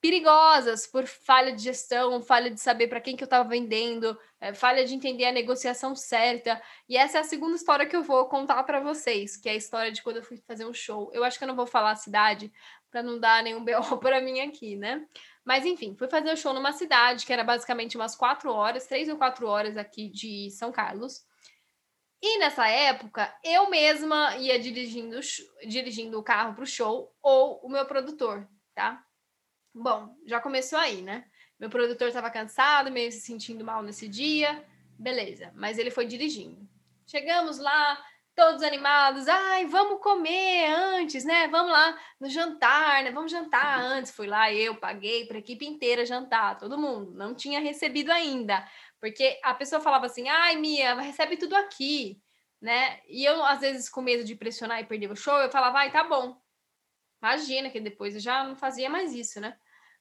perigosas 0.03 0.87
por 0.87 1.07
falha 1.07 1.51
de 1.51 1.63
gestão, 1.63 2.23
falha 2.23 2.51
de 2.51 2.61
saber 2.61 2.89
para 2.89 3.01
quem 3.01 3.17
que 3.17 3.25
eu 3.25 3.27
estava 3.27 3.49
vendendo, 3.49 4.19
é, 4.39 4.53
falha 4.53 4.85
de 4.85 4.95
entender 4.95 5.25
a 5.25 5.33
negociação 5.33 5.97
certa. 5.97 6.61
E 6.87 6.95
essa 6.95 7.17
é 7.17 7.21
a 7.23 7.25
segunda 7.25 7.57
história 7.57 7.87
que 7.87 7.97
eu 7.97 8.03
vou 8.03 8.27
contar 8.27 8.63
para 8.65 8.81
vocês, 8.81 9.35
que 9.39 9.49
é 9.49 9.53
a 9.53 9.57
história 9.57 9.91
de 9.91 10.03
quando 10.03 10.17
eu 10.17 10.23
fui 10.23 10.37
fazer 10.47 10.67
um 10.67 10.75
show. 10.75 11.11
Eu 11.15 11.25
acho 11.25 11.39
que 11.39 11.45
eu 11.45 11.49
não 11.49 11.57
vou 11.57 11.67
falar 11.67 11.93
a 11.93 11.97
cidade 11.97 12.53
para 12.91 13.03
não 13.03 13.19
dar 13.19 13.43
nenhum 13.43 13.65
BO 13.65 13.97
para 13.99 14.21
mim 14.21 14.41
aqui, 14.41 14.77
né? 14.77 15.07
Mas 15.49 15.65
enfim, 15.65 15.95
fui 15.97 16.07
fazer 16.09 16.31
o 16.31 16.37
show 16.37 16.53
numa 16.53 16.75
cidade 16.75 17.25
que 17.25 17.33
era 17.33 17.43
basicamente 17.43 17.97
umas 17.97 18.15
quatro 18.15 18.53
horas, 18.53 18.87
três 18.87 19.09
ou 19.09 19.17
quatro 19.17 19.47
horas 19.47 19.79
aqui 19.79 20.07
de 20.07 20.51
São 20.51 20.71
Carlos. 20.71 21.25
E 22.21 22.39
nessa 22.39 22.69
época, 22.69 23.35
eu 23.43 23.71
mesma 23.71 24.37
ia 24.37 24.59
dirigindo, 24.59 25.19
dirigindo 25.67 26.19
o 26.19 26.23
carro 26.23 26.53
para 26.53 26.65
o 26.65 26.67
show 26.67 27.17
ou 27.23 27.61
o 27.63 27.69
meu 27.71 27.87
produtor, 27.87 28.47
tá? 28.75 29.03
Bom, 29.75 30.15
já 30.27 30.39
começou 30.39 30.79
aí, 30.79 31.01
né? 31.01 31.25
Meu 31.59 31.71
produtor 31.71 32.09
estava 32.09 32.31
cansado, 32.31 32.93
meio 32.93 33.11
se 33.11 33.23
sentindo 33.23 33.65
mal 33.65 33.83
nesse 33.83 34.07
dia. 34.07 34.63
Beleza, 34.99 35.51
mas 35.55 35.79
ele 35.79 35.91
foi 35.91 36.05
dirigindo. 36.05 36.69
Chegamos 37.07 37.57
lá, 37.57 38.05
todos 38.39 38.63
animados. 38.63 39.27
Ai, 39.27 39.67
vamos 39.67 40.01
comer 40.01 40.67
antes, 40.71 41.25
né? 41.25 41.49
Vamos 41.49 41.73
lá 41.73 41.99
no 42.21 42.31
jantar, 42.31 43.03
né? 43.03 43.11
Vamos 43.11 43.33
jantar 43.33 43.81
antes. 43.81 44.13
Fui 44.13 44.29
lá, 44.29 44.53
eu 44.53 44.77
paguei 44.77 45.27
para 45.27 45.39
a 45.39 45.41
equipe 45.41 45.67
inteira 45.67 46.07
jantar, 46.07 46.57
todo 46.57 46.79
mundo. 46.79 47.11
Não 47.15 47.35
tinha 47.35 47.59
recebido 47.59 48.13
ainda, 48.13 48.65
porque 49.01 49.41
a 49.43 49.53
pessoa 49.55 49.81
falava 49.81 50.07
assim: 50.07 50.29
ai, 50.29 50.55
Mia, 50.55 50.95
recebe 51.01 51.37
tudo 51.37 51.57
aqui, 51.57 52.23
né? 52.63 53.01
E 53.09 53.25
eu, 53.25 53.45
às 53.45 53.59
vezes, 53.61 53.89
com 53.89 54.01
medo 54.01 54.23
de 54.23 54.37
pressionar 54.37 54.81
e 54.81 54.87
perder 54.87 55.11
o 55.11 55.17
show, 55.17 55.37
eu 55.39 55.51
falava: 55.51 55.79
ai, 55.81 55.91
tá 55.91 56.05
bom. 56.05 56.41
Imagina 57.21 57.71
que 57.71 57.81
depois 57.81 58.15
eu 58.15 58.21
já 58.21 58.45
não 58.45 58.55
fazia 58.55 58.89
mais 58.89 59.13
isso, 59.15 59.41
né? 59.41 59.59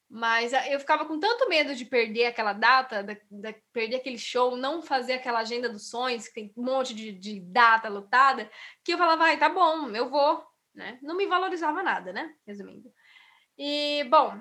Mas 0.10 0.54
eu 0.54 0.80
ficava 0.80 1.06
com 1.06 1.20
tanto 1.20 1.50
medo 1.50 1.76
de 1.76 1.84
perder 1.84 2.28
aquela 2.28 2.54
data, 2.54 3.04
de, 3.04 3.20
de 3.30 3.54
perder 3.74 3.98
aquele 3.98 4.18
show, 4.18 4.56
não 4.56 4.82
fazer 4.82 5.14
aquela 5.14 5.40
agenda 5.40 5.68
dos 5.68 5.90
sonhos, 5.90 6.28
que 6.28 6.34
tem 6.34 6.54
um 6.56 6.64
monte 6.64 6.94
de, 6.94 7.12
de 7.12 7.42
data 7.42 7.90
lotada, 7.90 8.50
que 8.86 8.94
eu 8.94 8.98
falava, 8.98 9.24
vai, 9.24 9.38
tá 9.38 9.50
bom, 9.50 9.90
eu 9.90 10.10
vou, 10.10 10.46
né? 10.74 10.98
Não 11.02 11.16
me 11.18 11.28
valorizava 11.28 11.84
nada, 11.84 12.14
né? 12.14 12.34
Resumindo. 12.46 12.90
E, 13.58 14.06
bom, 14.06 14.40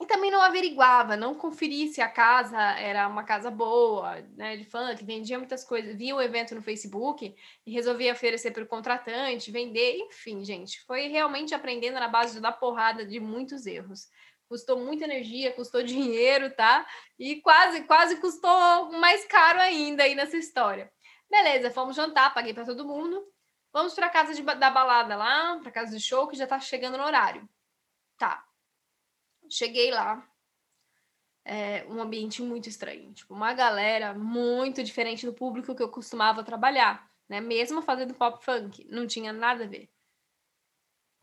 e 0.00 0.06
também 0.06 0.30
não 0.30 0.40
averiguava, 0.40 1.16
não 1.16 1.34
conferia 1.34 1.86
se 1.88 2.00
a 2.00 2.08
casa 2.08 2.58
era 2.78 3.06
uma 3.06 3.24
casa 3.24 3.50
boa, 3.50 4.20
né, 4.36 4.56
de 4.56 4.64
funk, 4.64 5.04
vendia 5.04 5.38
muitas 5.38 5.64
coisas, 5.64 5.96
via 5.96 6.16
o 6.16 6.22
evento 6.22 6.54
no 6.54 6.62
Facebook 6.62 7.34
e 7.66 7.72
resolvia 7.72 8.12
oferecer 8.12 8.52
para 8.52 8.62
o 8.62 8.66
contratante, 8.66 9.52
vender, 9.52 9.98
enfim, 9.98 10.44
gente, 10.44 10.82
foi 10.86 11.08
realmente 11.08 11.54
aprendendo 11.54 12.00
na 12.00 12.08
base 12.08 12.40
da 12.40 12.50
porrada 12.50 13.04
de 13.04 13.20
muitos 13.20 13.66
erros 13.66 14.08
custou 14.52 14.78
muita 14.78 15.04
energia, 15.04 15.54
custou 15.54 15.82
dinheiro, 15.82 16.54
tá? 16.54 16.86
E 17.18 17.40
quase, 17.40 17.84
quase 17.84 18.16
custou 18.20 18.92
mais 18.92 19.24
caro 19.24 19.58
ainda 19.58 20.02
aí 20.02 20.14
nessa 20.14 20.36
história. 20.36 20.92
Beleza, 21.30 21.70
fomos 21.70 21.96
jantar, 21.96 22.34
paguei 22.34 22.52
para 22.52 22.66
todo 22.66 22.86
mundo. 22.86 23.26
Vamos 23.72 23.94
para 23.94 24.10
casa 24.10 24.34
de, 24.34 24.42
da 24.42 24.70
balada 24.70 25.16
lá, 25.16 25.58
para 25.58 25.72
casa 25.72 25.96
de 25.96 26.02
show, 26.02 26.28
que 26.28 26.36
já 26.36 26.46
tá 26.46 26.60
chegando 26.60 26.98
no 26.98 27.04
horário. 27.04 27.48
Tá. 28.18 28.44
Cheguei 29.48 29.90
lá. 29.90 30.28
É 31.44 31.86
um 31.88 32.00
ambiente 32.00 32.42
muito 32.42 32.68
estranho. 32.68 33.14
Tipo, 33.14 33.32
uma 33.34 33.54
galera 33.54 34.12
muito 34.12 34.82
diferente 34.84 35.24
do 35.24 35.32
público 35.32 35.74
que 35.74 35.82
eu 35.82 35.88
costumava 35.88 36.44
trabalhar, 36.44 37.10
né? 37.26 37.40
Mesmo 37.40 37.80
fazendo 37.80 38.14
pop 38.14 38.44
funk, 38.44 38.86
não 38.90 39.06
tinha 39.06 39.32
nada 39.32 39.64
a 39.64 39.66
ver. 39.66 39.91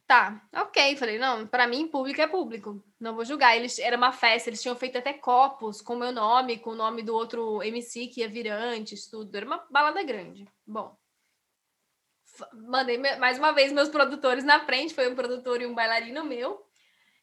Tá, 0.09 0.41
ok. 0.51 0.95
Falei, 0.95 1.19
não, 1.19 1.45
para 1.45 1.67
mim, 1.67 1.87
público 1.87 2.19
é 2.19 2.25
público. 2.25 2.83
Não 2.99 3.13
vou 3.13 3.23
julgar. 3.23 3.55
Eles, 3.55 3.77
era 3.77 3.95
uma 3.95 4.11
festa, 4.11 4.49
eles 4.49 4.59
tinham 4.59 4.75
feito 4.75 4.97
até 4.97 5.13
copos 5.13 5.81
com 5.83 5.93
o 5.93 5.99
meu 5.99 6.11
nome, 6.11 6.57
com 6.57 6.71
o 6.71 6.75
nome 6.75 7.03
do 7.03 7.13
outro 7.13 7.61
MC 7.61 8.07
que 8.07 8.21
ia 8.21 8.27
vir 8.27 8.47
antes, 8.47 9.05
tudo. 9.05 9.35
Era 9.35 9.45
uma 9.45 9.63
balada 9.69 10.01
grande. 10.01 10.47
Bom. 10.65 10.97
Mandei 12.53 12.97
mais 12.97 13.37
uma 13.37 13.51
vez 13.51 13.71
meus 13.71 13.89
produtores 13.89 14.43
na 14.43 14.59
frente, 14.61 14.95
foi 14.95 15.07
um 15.11 15.15
produtor 15.15 15.61
e 15.61 15.67
um 15.67 15.75
bailarino 15.75 16.25
meu. 16.25 16.65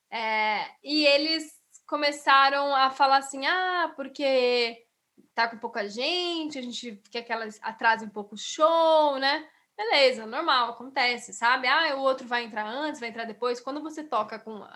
É, 0.08 0.70
e 0.84 1.04
eles 1.06 1.60
começaram 1.88 2.72
a 2.72 2.88
falar 2.90 3.16
assim: 3.16 3.44
ah, 3.46 3.92
porque 3.96 4.86
tá 5.34 5.48
com 5.48 5.58
pouca 5.58 5.88
gente, 5.88 6.56
a 6.56 6.62
gente 6.62 7.02
quer 7.10 7.22
que 7.22 7.32
elas 7.32 7.58
atrasem 7.62 8.06
um 8.06 8.12
pouco 8.12 8.36
o 8.36 8.38
show, 8.38 9.18
né? 9.18 9.44
Beleza, 9.76 10.24
normal, 10.26 10.70
acontece, 10.70 11.32
sabe? 11.34 11.68
Ah, 11.68 11.96
o 11.96 12.00
outro 12.00 12.26
vai 12.26 12.44
entrar 12.44 12.66
antes, 12.66 12.98
vai 12.98 13.10
entrar 13.10 13.24
depois. 13.24 13.60
Quando 13.60 13.82
você 13.82 14.02
toca 14.02 14.38
com 14.38 14.66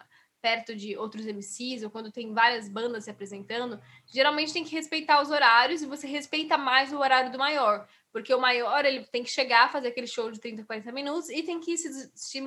perto 0.42 0.75
de 0.75 0.97
outros 0.97 1.26
MCs 1.26 1.83
ou 1.83 1.90
quando 1.90 2.12
tem 2.12 2.35
várias 2.35 2.69
bandas 2.69 3.04
se 3.04 3.11
apresentando, 3.11 3.80
geralmente 4.07 4.52
tem 4.52 4.64
que 4.64 4.75
respeitar 4.75 5.23
os 5.23 5.30
horários 5.30 5.83
e 5.83 5.87
você 5.87 6.07
respeita 6.07 6.59
mais 6.59 6.92
o 6.92 6.99
horário 6.99 7.30
do 7.33 7.38
maior, 7.38 7.87
porque 8.12 8.35
o 8.35 8.40
maior 8.40 8.85
ele 8.85 9.04
tem 9.07 9.23
que 9.23 9.30
chegar, 9.30 9.71
fazer 9.73 9.88
aquele 9.88 10.07
show 10.07 10.30
de 10.30 10.40
30, 10.40 10.64
40 10.64 10.92
minutos 10.92 11.28
e 11.30 11.42
tem 11.42 11.61
que 11.61 11.76
se, 11.76 12.11
se 12.14 12.42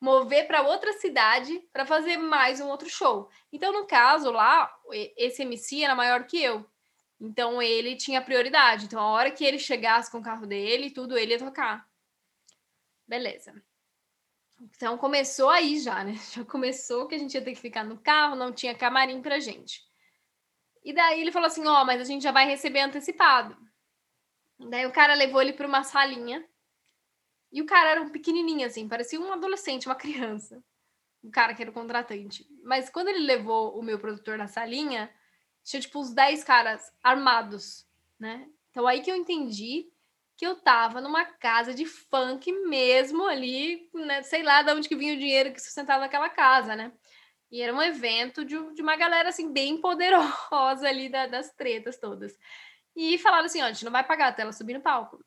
mover 0.00 0.46
para 0.46 0.62
outra 0.62 0.92
cidade 0.94 1.60
para 1.72 1.86
fazer 1.86 2.16
mais 2.16 2.60
um 2.60 2.68
outro 2.68 2.90
show. 2.90 3.30
Então, 3.52 3.72
no 3.72 3.86
caso 3.86 4.30
lá, 4.30 4.70
esse 5.16 5.42
MC 5.42 5.84
era 5.84 5.94
maior 5.94 6.24
que 6.26 6.42
eu. 6.42 6.66
Então 7.22 7.62
ele 7.62 7.94
tinha 7.94 8.20
prioridade. 8.20 8.86
Então 8.86 8.98
a 8.98 9.06
hora 9.06 9.30
que 9.30 9.44
ele 9.44 9.58
chegasse 9.58 10.10
com 10.10 10.18
o 10.18 10.22
carro 10.22 10.44
dele, 10.44 10.90
tudo 10.90 11.16
ele 11.16 11.32
ia 11.32 11.38
tocar. 11.38 11.88
Beleza. 13.06 13.54
Então 14.60 14.98
começou 14.98 15.48
aí 15.48 15.78
já, 15.78 16.02
né? 16.02 16.14
Já 16.34 16.44
começou 16.44 17.06
que 17.06 17.14
a 17.14 17.18
gente 17.18 17.34
ia 17.34 17.42
ter 17.42 17.52
que 17.52 17.60
ficar 17.60 17.84
no 17.84 17.96
carro, 17.96 18.34
não 18.34 18.52
tinha 18.52 18.74
camarim 18.74 19.22
pra 19.22 19.38
gente. 19.38 19.84
E 20.84 20.92
daí 20.92 21.20
ele 21.20 21.30
falou 21.30 21.46
assim: 21.46 21.64
"Ó, 21.64 21.82
oh, 21.82 21.84
mas 21.84 22.00
a 22.00 22.04
gente 22.04 22.22
já 22.22 22.32
vai 22.32 22.44
receber 22.44 22.80
antecipado". 22.80 23.56
Daí 24.58 24.84
o 24.86 24.92
cara 24.92 25.14
levou 25.14 25.40
ele 25.40 25.52
para 25.52 25.66
uma 25.66 25.84
salinha. 25.84 26.44
E 27.52 27.62
o 27.62 27.66
cara 27.66 27.90
era 27.90 28.02
um 28.02 28.10
pequenininho 28.10 28.66
assim, 28.66 28.88
parecia 28.88 29.20
um 29.20 29.32
adolescente, 29.32 29.86
uma 29.86 29.94
criança. 30.04 30.62
O 31.22 31.30
cara 31.30 31.54
que 31.54 31.62
era 31.62 31.70
o 31.70 31.74
contratante. 31.74 32.48
Mas 32.64 32.90
quando 32.90 33.08
ele 33.08 33.20
levou 33.20 33.78
o 33.78 33.82
meu 33.82 33.98
produtor 33.98 34.36
na 34.36 34.48
salinha, 34.48 35.12
tinha 35.62 35.80
tipo 35.80 36.00
uns 36.00 36.12
10 36.12 36.44
caras 36.44 36.92
armados, 37.02 37.86
né? 38.18 38.48
Então 38.70 38.86
aí 38.86 39.00
que 39.00 39.10
eu 39.10 39.16
entendi 39.16 39.90
que 40.36 40.46
eu 40.46 40.56
tava 40.56 41.00
numa 41.00 41.24
casa 41.24 41.72
de 41.72 41.84
funk 41.86 42.50
mesmo 42.66 43.26
ali, 43.26 43.88
né? 43.94 44.22
Sei 44.22 44.42
lá 44.42 44.62
de 44.62 44.72
onde 44.72 44.88
que 44.88 44.96
vinha 44.96 45.14
o 45.14 45.18
dinheiro 45.18 45.52
que 45.52 45.60
sustentava 45.60 46.00
naquela 46.00 46.28
casa, 46.28 46.74
né? 46.74 46.92
E 47.50 47.60
era 47.60 47.74
um 47.74 47.82
evento 47.82 48.44
de, 48.44 48.56
de 48.74 48.82
uma 48.82 48.96
galera 48.96 49.28
assim 49.28 49.52
bem 49.52 49.78
poderosa 49.80 50.88
ali 50.88 51.08
da, 51.08 51.26
das 51.26 51.52
tretas 51.52 51.98
todas. 51.98 52.36
E 52.96 53.18
falaram 53.18 53.44
assim, 53.44 53.62
ó, 53.62 53.66
a 53.66 53.72
gente 53.72 53.84
não 53.84 53.92
vai 53.92 54.04
pagar 54.04 54.28
até 54.28 54.42
ela 54.42 54.52
subir 54.52 54.74
no 54.74 54.80
palco. 54.80 55.24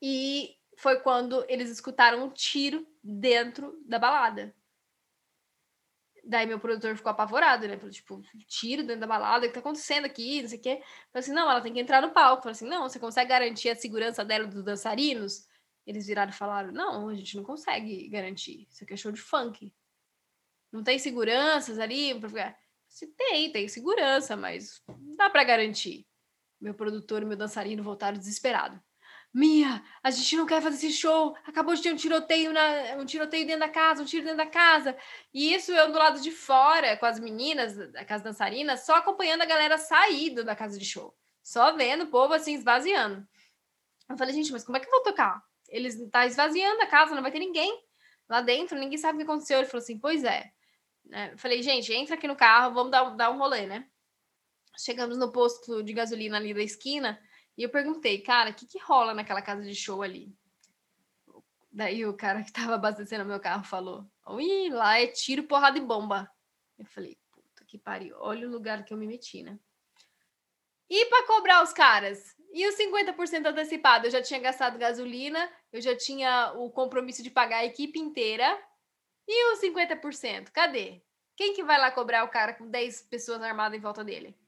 E 0.00 0.56
foi 0.76 1.00
quando 1.00 1.44
eles 1.48 1.68
escutaram 1.68 2.24
um 2.24 2.30
tiro 2.30 2.86
dentro 3.02 3.82
da 3.84 3.98
balada. 3.98 4.54
Daí 6.28 6.46
meu 6.46 6.60
produtor 6.60 6.94
ficou 6.94 7.10
apavorado, 7.10 7.66
né? 7.66 7.78
Tipo, 7.90 8.20
tiro 8.46 8.82
dentro 8.82 9.00
da 9.00 9.06
balada, 9.06 9.46
o 9.46 9.48
que 9.48 9.54
tá 9.54 9.60
acontecendo 9.60 10.04
aqui? 10.04 10.42
Não 10.42 10.48
sei 10.50 10.58
o 10.58 10.60
quê. 10.60 10.82
Falei 11.10 11.24
assim, 11.24 11.32
não, 11.32 11.50
ela 11.50 11.62
tem 11.62 11.72
que 11.72 11.80
entrar 11.80 12.02
no 12.02 12.10
palco. 12.10 12.42
Falei 12.42 12.52
assim, 12.52 12.68
não, 12.68 12.86
você 12.86 12.98
consegue 12.98 13.30
garantir 13.30 13.70
a 13.70 13.74
segurança 13.74 14.22
dela 14.22 14.46
dos 14.46 14.62
dançarinos? 14.62 15.48
Eles 15.86 16.06
viraram 16.06 16.30
e 16.30 16.34
falaram, 16.34 16.70
não, 16.70 17.08
a 17.08 17.14
gente 17.14 17.34
não 17.34 17.42
consegue 17.42 18.10
garantir. 18.10 18.68
Isso 18.70 18.84
aqui 18.84 18.92
é 18.92 18.96
show 18.98 19.10
de 19.10 19.22
funk. 19.22 19.72
Não 20.70 20.82
tem 20.82 20.98
seguranças 20.98 21.78
ali? 21.78 22.12
Se 22.86 23.06
tem, 23.06 23.50
tem 23.50 23.66
segurança, 23.66 24.36
mas 24.36 24.82
não 24.86 25.16
dá 25.16 25.30
para 25.30 25.44
garantir. 25.44 26.06
Meu 26.60 26.74
produtor 26.74 27.22
e 27.22 27.24
meu 27.24 27.38
dançarino 27.38 27.82
voltaram 27.82 28.18
desesperados. 28.18 28.78
Mia, 29.32 29.82
a 30.02 30.10
gente 30.10 30.36
não 30.36 30.46
quer 30.46 30.62
fazer 30.62 30.76
esse 30.76 30.92
show. 30.92 31.36
Acabou 31.46 31.74
de 31.74 31.82
ter 31.82 31.92
um 31.92 31.96
tiroteio 31.96 32.52
na, 32.52 32.96
um 32.96 33.04
tiroteio 33.04 33.46
dentro 33.46 33.60
da 33.60 33.68
casa, 33.68 34.02
um 34.02 34.06
tiro 34.06 34.24
dentro 34.24 34.38
da 34.38 34.46
casa. 34.46 34.96
E 35.32 35.54
isso 35.54 35.70
eu 35.72 35.92
do 35.92 35.98
lado 35.98 36.20
de 36.20 36.30
fora, 36.30 36.96
com 36.96 37.06
as 37.06 37.20
meninas 37.20 37.76
da 37.92 38.04
casa 38.04 38.24
dançarina, 38.24 38.76
só 38.76 38.96
acompanhando 38.96 39.42
a 39.42 39.46
galera 39.46 39.76
sair 39.76 40.30
da 40.30 40.56
casa 40.56 40.78
de 40.78 40.84
show. 40.84 41.14
Só 41.42 41.76
vendo 41.76 42.04
o 42.04 42.08
povo 42.08 42.34
assim 42.34 42.54
esvaziando. 42.54 43.26
Eu 44.08 44.16
falei, 44.16 44.34
gente, 44.34 44.50
mas 44.50 44.64
como 44.64 44.76
é 44.76 44.80
que 44.80 44.86
eu 44.86 44.90
vou 44.90 45.02
tocar? 45.02 45.42
Eles 45.68 45.96
tá 46.10 46.26
esvaziando 46.26 46.80
a 46.82 46.86
casa, 46.86 47.14
não 47.14 47.22
vai 47.22 47.30
ter 47.30 47.38
ninguém 47.38 47.82
lá 48.28 48.40
dentro, 48.40 48.78
ninguém 48.78 48.98
sabe 48.98 49.16
o 49.16 49.18
que 49.18 49.24
aconteceu. 49.24 49.58
Ele 49.58 49.68
falou 49.68 49.82
assim: 49.82 49.98
"Pois 49.98 50.24
é". 50.24 50.50
Né? 51.04 51.30
Eu 51.32 51.38
falei, 51.38 51.62
gente, 51.62 51.92
entra 51.92 52.14
aqui 52.14 52.26
no 52.26 52.36
carro, 52.36 52.74
vamos 52.74 52.90
dar, 52.90 53.04
dar 53.16 53.30
um 53.30 53.38
rolê, 53.38 53.66
né? 53.66 53.86
Chegamos 54.78 55.18
no 55.18 55.32
posto 55.32 55.82
de 55.82 55.92
gasolina 55.92 56.38
ali 56.38 56.54
da 56.54 56.62
esquina 56.62 57.20
e 57.58 57.64
eu 57.64 57.68
perguntei, 57.68 58.20
cara, 58.20 58.50
o 58.50 58.54
que, 58.54 58.64
que 58.64 58.78
rola 58.78 59.12
naquela 59.12 59.42
casa 59.42 59.64
de 59.64 59.74
show 59.74 60.00
ali? 60.00 60.32
Daí 61.72 62.06
o 62.06 62.16
cara 62.16 62.44
que 62.44 62.52
tava 62.52 62.76
abastecendo 62.76 63.24
meu 63.24 63.40
carro 63.40 63.64
falou: 63.64 64.06
Ui, 64.28 64.68
lá 64.70 65.00
é 65.00 65.08
tiro, 65.08 65.42
porrada 65.42 65.76
e 65.76 65.80
bomba. 65.80 66.30
Eu 66.78 66.86
falei, 66.86 67.18
puta 67.32 67.64
que 67.64 67.76
pariu, 67.76 68.16
olha 68.20 68.46
o 68.46 68.50
lugar 68.50 68.84
que 68.84 68.94
eu 68.94 68.96
me 68.96 69.08
meti, 69.08 69.42
né? 69.42 69.58
E 70.88 71.06
para 71.06 71.26
cobrar 71.26 71.64
os 71.64 71.72
caras? 71.72 72.36
E 72.52 72.66
os 72.66 72.76
50% 72.76 73.46
antecipado? 73.46 74.06
Eu 74.06 74.10
já 74.12 74.22
tinha 74.22 74.38
gastado 74.38 74.78
gasolina, 74.78 75.50
eu 75.72 75.80
já 75.80 75.96
tinha 75.96 76.52
o 76.54 76.70
compromisso 76.70 77.24
de 77.24 77.30
pagar 77.30 77.58
a 77.58 77.64
equipe 77.64 77.98
inteira. 77.98 78.56
E 79.26 79.52
os 79.52 79.60
50%? 79.60 80.50
Cadê? 80.52 81.02
Quem 81.36 81.54
que 81.54 81.64
vai 81.64 81.78
lá 81.78 81.90
cobrar 81.90 82.24
o 82.24 82.28
cara 82.28 82.54
com 82.54 82.70
10 82.70 83.02
pessoas 83.02 83.42
armadas 83.42 83.76
em 83.76 83.82
volta 83.82 84.04
dele? 84.04 84.38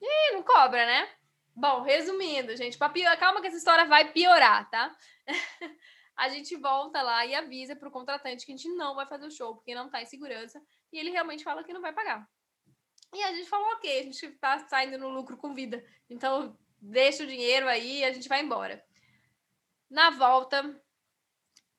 Ih, 0.00 0.32
não 0.34 0.42
cobra, 0.42 0.84
né? 0.86 1.08
Bom, 1.54 1.82
resumindo, 1.82 2.56
gente, 2.56 2.78
pior... 2.92 3.16
calma 3.18 3.40
que 3.40 3.46
essa 3.46 3.56
história 3.56 3.84
vai 3.84 4.10
piorar, 4.12 4.68
tá? 4.70 4.94
a 6.16 6.28
gente 6.28 6.56
volta 6.56 7.02
lá 7.02 7.26
e 7.26 7.34
avisa 7.34 7.76
para 7.76 7.88
o 7.88 7.92
contratante 7.92 8.46
que 8.46 8.52
a 8.52 8.56
gente 8.56 8.68
não 8.70 8.94
vai 8.94 9.06
fazer 9.06 9.26
o 9.26 9.30
show 9.30 9.54
porque 9.54 9.74
não 9.74 9.86
está 9.86 10.00
em 10.00 10.06
segurança 10.06 10.62
e 10.92 10.98
ele 10.98 11.10
realmente 11.10 11.44
fala 11.44 11.62
que 11.62 11.72
não 11.72 11.82
vai 11.82 11.92
pagar. 11.92 12.26
E 13.14 13.22
a 13.22 13.32
gente 13.34 13.48
falou, 13.48 13.66
ok, 13.72 14.00
a 14.00 14.02
gente 14.04 14.24
está 14.24 14.58
saindo 14.60 14.96
no 14.96 15.10
lucro 15.10 15.36
com 15.36 15.52
vida, 15.52 15.84
então 16.08 16.56
deixa 16.80 17.24
o 17.24 17.26
dinheiro 17.26 17.68
aí 17.68 17.98
e 17.98 18.04
a 18.04 18.12
gente 18.12 18.28
vai 18.28 18.42
embora. 18.42 18.82
Na 19.90 20.08
volta, 20.08 20.80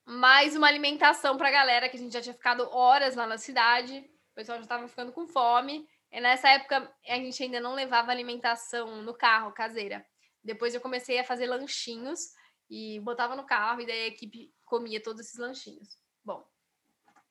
mais 0.04 0.54
uma 0.54 0.68
alimentação 0.68 1.36
para 1.36 1.48
a 1.48 1.52
galera, 1.52 1.88
que 1.88 1.96
a 1.96 2.00
gente 2.00 2.12
já 2.12 2.20
tinha 2.20 2.34
ficado 2.34 2.68
horas 2.70 3.16
lá 3.16 3.26
na 3.26 3.38
cidade, 3.38 4.08
o 4.30 4.34
pessoal 4.34 4.58
já 4.58 4.62
estava 4.62 4.86
ficando 4.86 5.12
com 5.12 5.26
fome. 5.26 5.88
E 6.14 6.20
nessa 6.20 6.48
época, 6.48 6.88
a 7.08 7.16
gente 7.16 7.42
ainda 7.42 7.58
não 7.58 7.74
levava 7.74 8.12
alimentação 8.12 9.02
no 9.02 9.12
carro, 9.12 9.50
caseira. 9.50 10.06
Depois 10.44 10.72
eu 10.72 10.80
comecei 10.80 11.18
a 11.18 11.24
fazer 11.24 11.48
lanchinhos 11.48 12.32
e 12.70 13.00
botava 13.00 13.34
no 13.34 13.44
carro 13.44 13.80
e 13.80 13.86
daí 13.86 14.02
a 14.04 14.06
equipe 14.06 14.54
comia 14.64 15.02
todos 15.02 15.22
esses 15.22 15.36
lanchinhos. 15.36 15.98
Bom, 16.24 16.48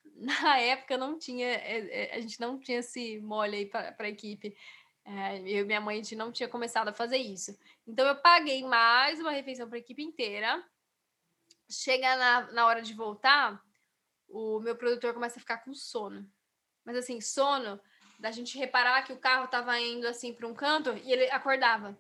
na 0.18 0.60
época 0.60 0.98
não 0.98 1.18
tinha, 1.18 1.48
é, 1.48 2.12
é, 2.12 2.16
a 2.16 2.20
gente 2.20 2.38
não 2.42 2.60
tinha 2.60 2.80
esse 2.80 3.22
mole 3.22 3.56
aí 3.56 3.66
para 3.66 3.96
a 3.98 4.10
equipe. 4.10 4.54
É, 5.06 5.40
eu 5.40 5.64
e 5.64 5.64
minha 5.64 5.80
mãe, 5.80 5.96
a 5.96 6.04
gente 6.04 6.18
não 6.18 6.30
tinha 6.30 6.50
começado 6.50 6.90
a 6.90 6.94
fazer 6.94 7.18
isso. 7.18 7.58
Então, 7.88 8.06
eu 8.06 8.18
paguei 8.18 8.66
mais 8.66 9.18
uma 9.18 9.32
refeição 9.32 9.70
para 9.70 9.78
a 9.78 9.80
equipe 9.80 10.04
inteira. 10.04 10.62
Chega 11.72 12.18
na, 12.18 12.52
na 12.52 12.66
hora 12.66 12.82
de 12.82 12.94
voltar, 12.94 13.64
o 14.28 14.60
meu 14.60 14.76
produtor 14.76 15.14
começa 15.14 15.38
a 15.38 15.40
ficar 15.40 15.60
com 15.60 15.74
sono. 15.74 16.30
Mas, 16.84 16.98
assim, 16.98 17.22
sono 17.22 17.80
da 18.20 18.32
gente 18.32 18.58
reparar 18.58 19.04
que 19.04 19.14
o 19.14 19.18
carro 19.18 19.46
estava 19.46 19.80
indo, 19.80 20.08
assim, 20.08 20.34
para 20.34 20.48
um 20.48 20.54
canto 20.54 20.94
e 21.04 21.12
ele 21.12 21.30
acordava. 21.30 21.98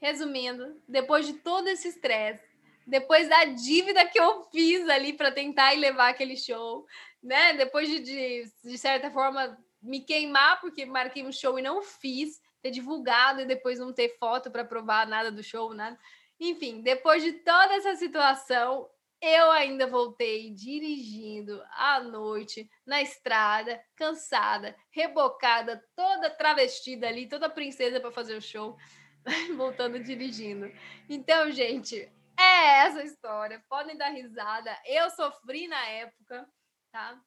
Resumindo, 0.00 0.80
depois 0.88 1.26
de 1.26 1.34
todo 1.34 1.68
esse 1.68 1.88
estresse, 1.88 2.42
depois 2.86 3.28
da 3.28 3.44
dívida 3.44 4.06
que 4.06 4.18
eu 4.18 4.44
fiz 4.44 4.88
ali 4.88 5.12
para 5.12 5.30
tentar 5.30 5.72
levar 5.76 6.08
aquele 6.08 6.36
show, 6.36 6.86
né? 7.22 7.52
Depois 7.54 7.88
de, 7.88 8.00
de, 8.00 8.52
de 8.64 8.78
certa 8.78 9.10
forma, 9.10 9.58
me 9.82 10.00
queimar 10.00 10.60
porque 10.60 10.84
marquei 10.84 11.24
um 11.24 11.32
show 11.32 11.58
e 11.58 11.62
não 11.62 11.82
fiz, 11.82 12.40
ter 12.62 12.70
divulgado 12.70 13.40
e 13.40 13.46
depois 13.46 13.78
não 13.78 13.92
ter 13.92 14.16
foto 14.18 14.50
para 14.50 14.64
provar 14.64 15.06
nada 15.06 15.30
do 15.30 15.42
show, 15.42 15.72
nada. 15.72 15.98
Enfim, 16.38 16.80
depois 16.80 17.22
de 17.22 17.32
toda 17.32 17.74
essa 17.74 17.94
situação, 17.96 18.88
eu 19.20 19.50
ainda 19.50 19.86
voltei 19.86 20.50
dirigindo 20.50 21.62
à 21.72 22.00
noite 22.00 22.70
na 22.86 23.02
estrada, 23.02 23.82
cansada, 23.94 24.74
rebocada, 24.90 25.84
toda 25.94 26.30
travestida 26.30 27.06
ali, 27.06 27.28
toda 27.28 27.50
princesa 27.50 28.00
para 28.00 28.10
fazer 28.10 28.34
o 28.34 28.42
show, 28.42 28.76
voltando 29.56 30.02
dirigindo. 30.02 30.72
Então, 31.08 31.50
gente, 31.50 32.10
é 32.38 32.86
essa 32.86 33.04
história. 33.04 33.62
Podem 33.68 33.96
dar 33.96 34.08
risada. 34.08 34.74
Eu 34.86 35.10
sofri 35.10 35.68
na 35.68 35.84
época, 35.86 36.48
tá? 36.90 37.20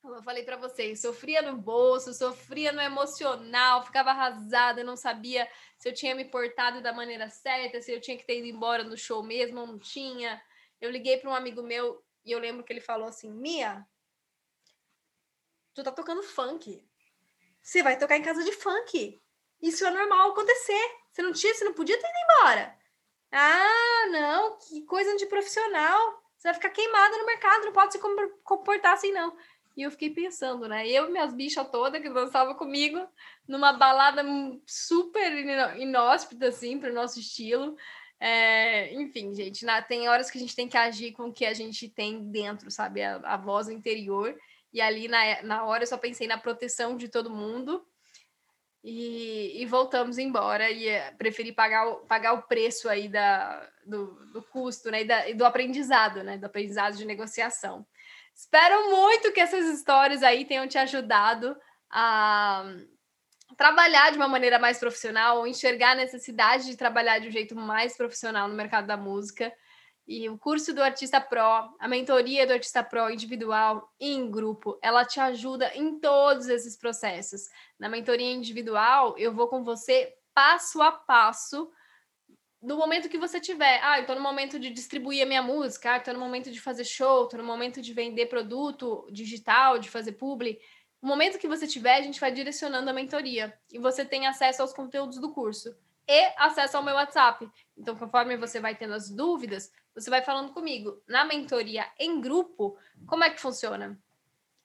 Como 0.00 0.14
eu 0.14 0.22
falei 0.22 0.44
para 0.44 0.56
vocês, 0.56 1.00
sofria 1.00 1.42
no 1.42 1.56
bolso, 1.56 2.14
sofria 2.14 2.70
no 2.70 2.80
emocional, 2.80 3.82
ficava 3.82 4.10
arrasada, 4.10 4.84
não 4.84 4.96
sabia 4.96 5.48
se 5.76 5.88
eu 5.88 5.92
tinha 5.92 6.14
me 6.14 6.24
portado 6.24 6.80
da 6.80 6.92
maneira 6.92 7.28
certa, 7.28 7.80
se 7.80 7.92
eu 7.92 8.00
tinha 8.00 8.16
que 8.16 8.24
ter 8.24 8.38
ido 8.38 8.46
embora 8.46 8.84
no 8.84 8.96
show 8.96 9.24
mesmo 9.24 9.66
não 9.66 9.76
tinha. 9.76 10.40
Eu 10.80 10.90
liguei 10.90 11.18
para 11.18 11.30
um 11.30 11.34
amigo 11.34 11.62
meu 11.62 12.04
e 12.24 12.32
eu 12.32 12.38
lembro 12.38 12.64
que 12.64 12.72
ele 12.72 12.80
falou 12.80 13.08
assim: 13.08 13.30
Mia, 13.30 13.86
tu 15.74 15.82
tá 15.82 15.92
tocando 15.92 16.22
funk. 16.22 16.84
Você 17.62 17.82
vai 17.82 17.98
tocar 17.98 18.16
em 18.16 18.22
casa 18.22 18.44
de 18.44 18.52
funk. 18.52 19.20
Isso 19.60 19.84
é 19.84 19.90
normal 19.90 20.30
acontecer. 20.30 20.96
Você 21.10 21.22
não 21.22 21.32
tinha, 21.32 21.54
você 21.54 21.64
não 21.64 21.74
podia 21.74 21.98
ter 21.98 22.06
ido 22.06 22.18
embora. 22.24 22.78
Ah, 23.32 24.06
não, 24.10 24.58
que 24.58 24.82
coisa 24.82 25.16
de 25.16 25.26
profissional. 25.26 26.22
Você 26.36 26.48
vai 26.48 26.54
ficar 26.54 26.70
queimada 26.70 27.16
no 27.16 27.26
mercado, 27.26 27.64
não 27.64 27.72
pode 27.72 27.92
se 27.92 28.00
comportar 28.44 28.94
assim, 28.94 29.10
não. 29.12 29.36
E 29.76 29.82
eu 29.82 29.90
fiquei 29.90 30.10
pensando, 30.10 30.68
né? 30.68 30.88
Eu 30.88 31.08
e 31.08 31.12
minhas 31.12 31.34
bichas 31.34 31.68
todas 31.70 32.00
que 32.00 32.08
dançavam 32.08 32.54
comigo 32.54 33.06
numa 33.46 33.72
balada 33.72 34.22
super 34.66 35.32
inóspita, 35.76 36.48
assim, 36.48 36.78
para 36.78 36.90
o 36.90 36.94
nosso 36.94 37.18
estilo. 37.20 37.76
É, 38.18 38.94
enfim, 38.94 39.34
gente, 39.34 39.64
na, 39.64 39.82
tem 39.82 40.08
horas 40.08 40.30
que 40.30 40.38
a 40.38 40.40
gente 40.40 40.56
tem 40.56 40.68
que 40.68 40.76
agir 40.76 41.12
com 41.12 41.24
o 41.24 41.32
que 41.32 41.44
a 41.44 41.52
gente 41.52 41.88
tem 41.88 42.30
dentro, 42.30 42.70
sabe? 42.70 43.02
A, 43.02 43.16
a 43.16 43.36
voz 43.36 43.68
interior. 43.68 44.34
E 44.72 44.80
ali, 44.80 45.08
na, 45.08 45.42
na 45.42 45.64
hora, 45.64 45.82
eu 45.82 45.86
só 45.86 45.98
pensei 45.98 46.26
na 46.26 46.38
proteção 46.38 46.96
de 46.96 47.08
todo 47.08 47.30
mundo. 47.30 47.86
E, 48.82 49.60
e 49.60 49.66
voltamos 49.66 50.16
embora 50.16 50.70
e 50.70 50.86
é, 50.86 51.10
preferi 51.12 51.52
pagar 51.52 51.88
o, 51.88 51.96
pagar 52.06 52.34
o 52.34 52.42
preço 52.42 52.88
aí 52.88 53.08
da, 53.08 53.68
do, 53.84 54.14
do 54.32 54.40
custo, 54.42 54.90
né? 54.90 55.02
E, 55.02 55.04
da, 55.04 55.28
e 55.28 55.34
do 55.34 55.44
aprendizado, 55.44 56.22
né? 56.22 56.38
Do 56.38 56.46
aprendizado 56.46 56.96
de 56.96 57.04
negociação. 57.04 57.84
Espero 58.32 58.90
muito 58.90 59.32
que 59.32 59.40
essas 59.40 59.66
histórias 59.66 60.22
aí 60.22 60.44
tenham 60.44 60.68
te 60.68 60.78
ajudado 60.78 61.56
a 61.90 62.64
trabalhar 63.56 64.10
de 64.10 64.16
uma 64.16 64.28
maneira 64.28 64.58
mais 64.58 64.78
profissional, 64.78 65.46
enxergar 65.46 65.92
a 65.92 65.96
necessidade 65.96 66.66
de 66.66 66.76
trabalhar 66.76 67.18
de 67.18 67.28
um 67.28 67.30
jeito 67.30 67.56
mais 67.56 67.96
profissional 67.96 68.48
no 68.48 68.54
mercado 68.54 68.86
da 68.86 68.96
música. 68.96 69.52
E 70.06 70.28
o 70.28 70.38
curso 70.38 70.72
do 70.72 70.82
Artista 70.82 71.20
Pro, 71.20 71.40
a 71.80 71.88
mentoria 71.88 72.46
do 72.46 72.52
Artista 72.52 72.82
Pro 72.82 73.10
individual 73.10 73.92
e 73.98 74.12
em 74.12 74.30
grupo, 74.30 74.78
ela 74.80 75.04
te 75.04 75.18
ajuda 75.18 75.72
em 75.74 75.98
todos 75.98 76.48
esses 76.48 76.76
processos. 76.76 77.48
Na 77.78 77.88
mentoria 77.88 78.30
individual, 78.32 79.16
eu 79.18 79.32
vou 79.32 79.48
com 79.48 79.64
você 79.64 80.14
passo 80.32 80.80
a 80.80 80.92
passo 80.92 81.68
no 82.62 82.76
momento 82.76 83.08
que 83.08 83.18
você 83.18 83.38
tiver, 83.38 83.80
ah, 83.82 84.00
eu 84.00 84.06
tô 84.06 84.14
no 84.14 84.20
momento 84.20 84.58
de 84.58 84.70
distribuir 84.70 85.22
a 85.22 85.26
minha 85.26 85.42
música, 85.42 85.94
ah, 85.94 86.00
tô 86.00 86.12
no 86.12 86.18
momento 86.18 86.50
de 86.50 86.60
fazer 86.60 86.84
show, 86.84 87.28
tô 87.28 87.36
no 87.36 87.44
momento 87.44 87.80
de 87.80 87.92
vender 87.92 88.26
produto 88.26 89.06
digital, 89.12 89.78
de 89.78 89.88
fazer 89.88 90.12
publi. 90.12 90.58
No 91.02 91.08
momento 91.08 91.38
que 91.38 91.48
você 91.48 91.66
tiver, 91.66 91.96
a 91.96 92.02
gente 92.02 92.20
vai 92.20 92.32
direcionando 92.32 92.88
a 92.88 92.92
mentoria 92.92 93.56
e 93.72 93.78
você 93.78 94.04
tem 94.04 94.26
acesso 94.26 94.62
aos 94.62 94.72
conteúdos 94.72 95.18
do 95.18 95.32
curso 95.32 95.76
e 96.08 96.32
acesso 96.36 96.76
ao 96.76 96.82
meu 96.82 96.94
WhatsApp. 96.94 97.50
Então, 97.76 97.96
conforme 97.96 98.36
você 98.36 98.60
vai 98.60 98.74
tendo 98.74 98.94
as 98.94 99.10
dúvidas, 99.10 99.70
você 99.94 100.08
vai 100.08 100.22
falando 100.22 100.52
comigo. 100.52 101.02
Na 101.06 101.24
mentoria 101.24 101.86
em 101.98 102.20
grupo, 102.20 102.76
como 103.06 103.24
é 103.24 103.30
que 103.30 103.40
funciona? 103.40 103.98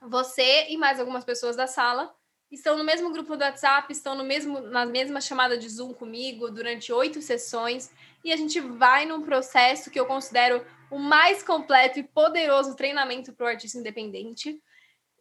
Você 0.01 0.67
e 0.69 0.77
mais 0.77 0.99
algumas 0.99 1.23
pessoas 1.23 1.55
da 1.55 1.67
sala 1.67 2.13
estão 2.51 2.77
no 2.77 2.83
mesmo 2.83 3.11
grupo 3.11 3.37
do 3.37 3.43
WhatsApp, 3.43 3.91
estão 3.91 4.13
no 4.13 4.23
mesmo, 4.23 4.59
na 4.59 4.85
mesma 4.85 5.21
chamada 5.21 5.57
de 5.57 5.69
Zoom 5.69 5.93
comigo 5.93 6.51
durante 6.51 6.91
oito 6.91 7.21
sessões 7.21 7.91
e 8.23 8.31
a 8.31 8.35
gente 8.35 8.59
vai 8.59 9.05
num 9.05 9.21
processo 9.21 9.89
que 9.89 9.99
eu 9.99 10.05
considero 10.05 10.65
o 10.89 10.99
mais 10.99 11.41
completo 11.41 11.97
e 11.97 12.03
poderoso 12.03 12.75
treinamento 12.75 13.31
para 13.31 13.45
o 13.45 13.49
artista 13.49 13.77
independente. 13.77 14.61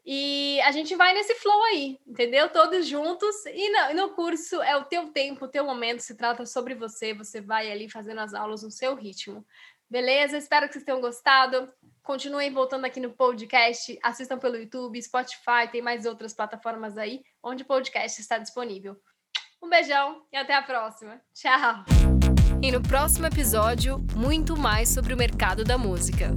E 0.05 0.61
a 0.63 0.73
gente 0.73 0.97
vai 0.97 1.13
nesse 1.13 1.35
flow 1.35 1.63
aí, 1.65 1.99
entendeu? 2.07 2.49
Todos 2.49 2.87
juntos. 2.87 3.35
E 3.47 3.95
no, 3.95 4.11
curso 4.11 4.63
é 4.63 4.77
o 4.77 4.85
teu 4.85 5.09
tempo, 5.13 5.45
o 5.45 5.49
teu 5.49 5.65
momento, 5.65 6.01
se 6.01 6.17
trata 6.17 6.47
sobre 6.47 6.75
você. 6.75 7.13
Você 7.15 7.41
vai 7.41 7.71
ali 7.71 7.89
fazendo 7.89 8.21
as 8.21 8.35
aulas 8.35 8.63
no 8.63 8.71
seu 8.71 8.95
ritmo. 8.95 9.45
Beleza? 9.89 10.37
Espero 10.37 10.67
que 10.67 10.73
vocês 10.73 10.85
tenham 10.85 11.01
gostado. 11.01 11.71
Continuem 12.03 12.53
voltando 12.53 12.87
aqui 12.87 12.99
no 12.99 13.11
podcast, 13.11 13.99
assistam 14.03 14.39
pelo 14.39 14.57
YouTube, 14.57 15.01
Spotify, 15.03 15.71
tem 15.71 15.83
mais 15.83 16.07
outras 16.07 16.33
plataformas 16.33 16.97
aí 16.97 17.23
onde 17.43 17.63
o 17.63 17.67
podcast 17.67 18.21
está 18.21 18.39
disponível. 18.39 18.97
Um 19.63 19.69
beijão 19.69 20.23
e 20.33 20.37
até 20.37 20.55
a 20.55 20.63
próxima. 20.63 21.21
Tchau! 21.35 21.85
E 22.63 22.73
no 22.73 22.83
próximo 22.83 23.27
episódio, 23.27 23.99
muito 24.15 24.57
mais 24.57 24.89
sobre 24.89 25.15
o 25.15 25.17
mercado 25.17 25.65
da 25.65 25.79
música. 25.79 26.31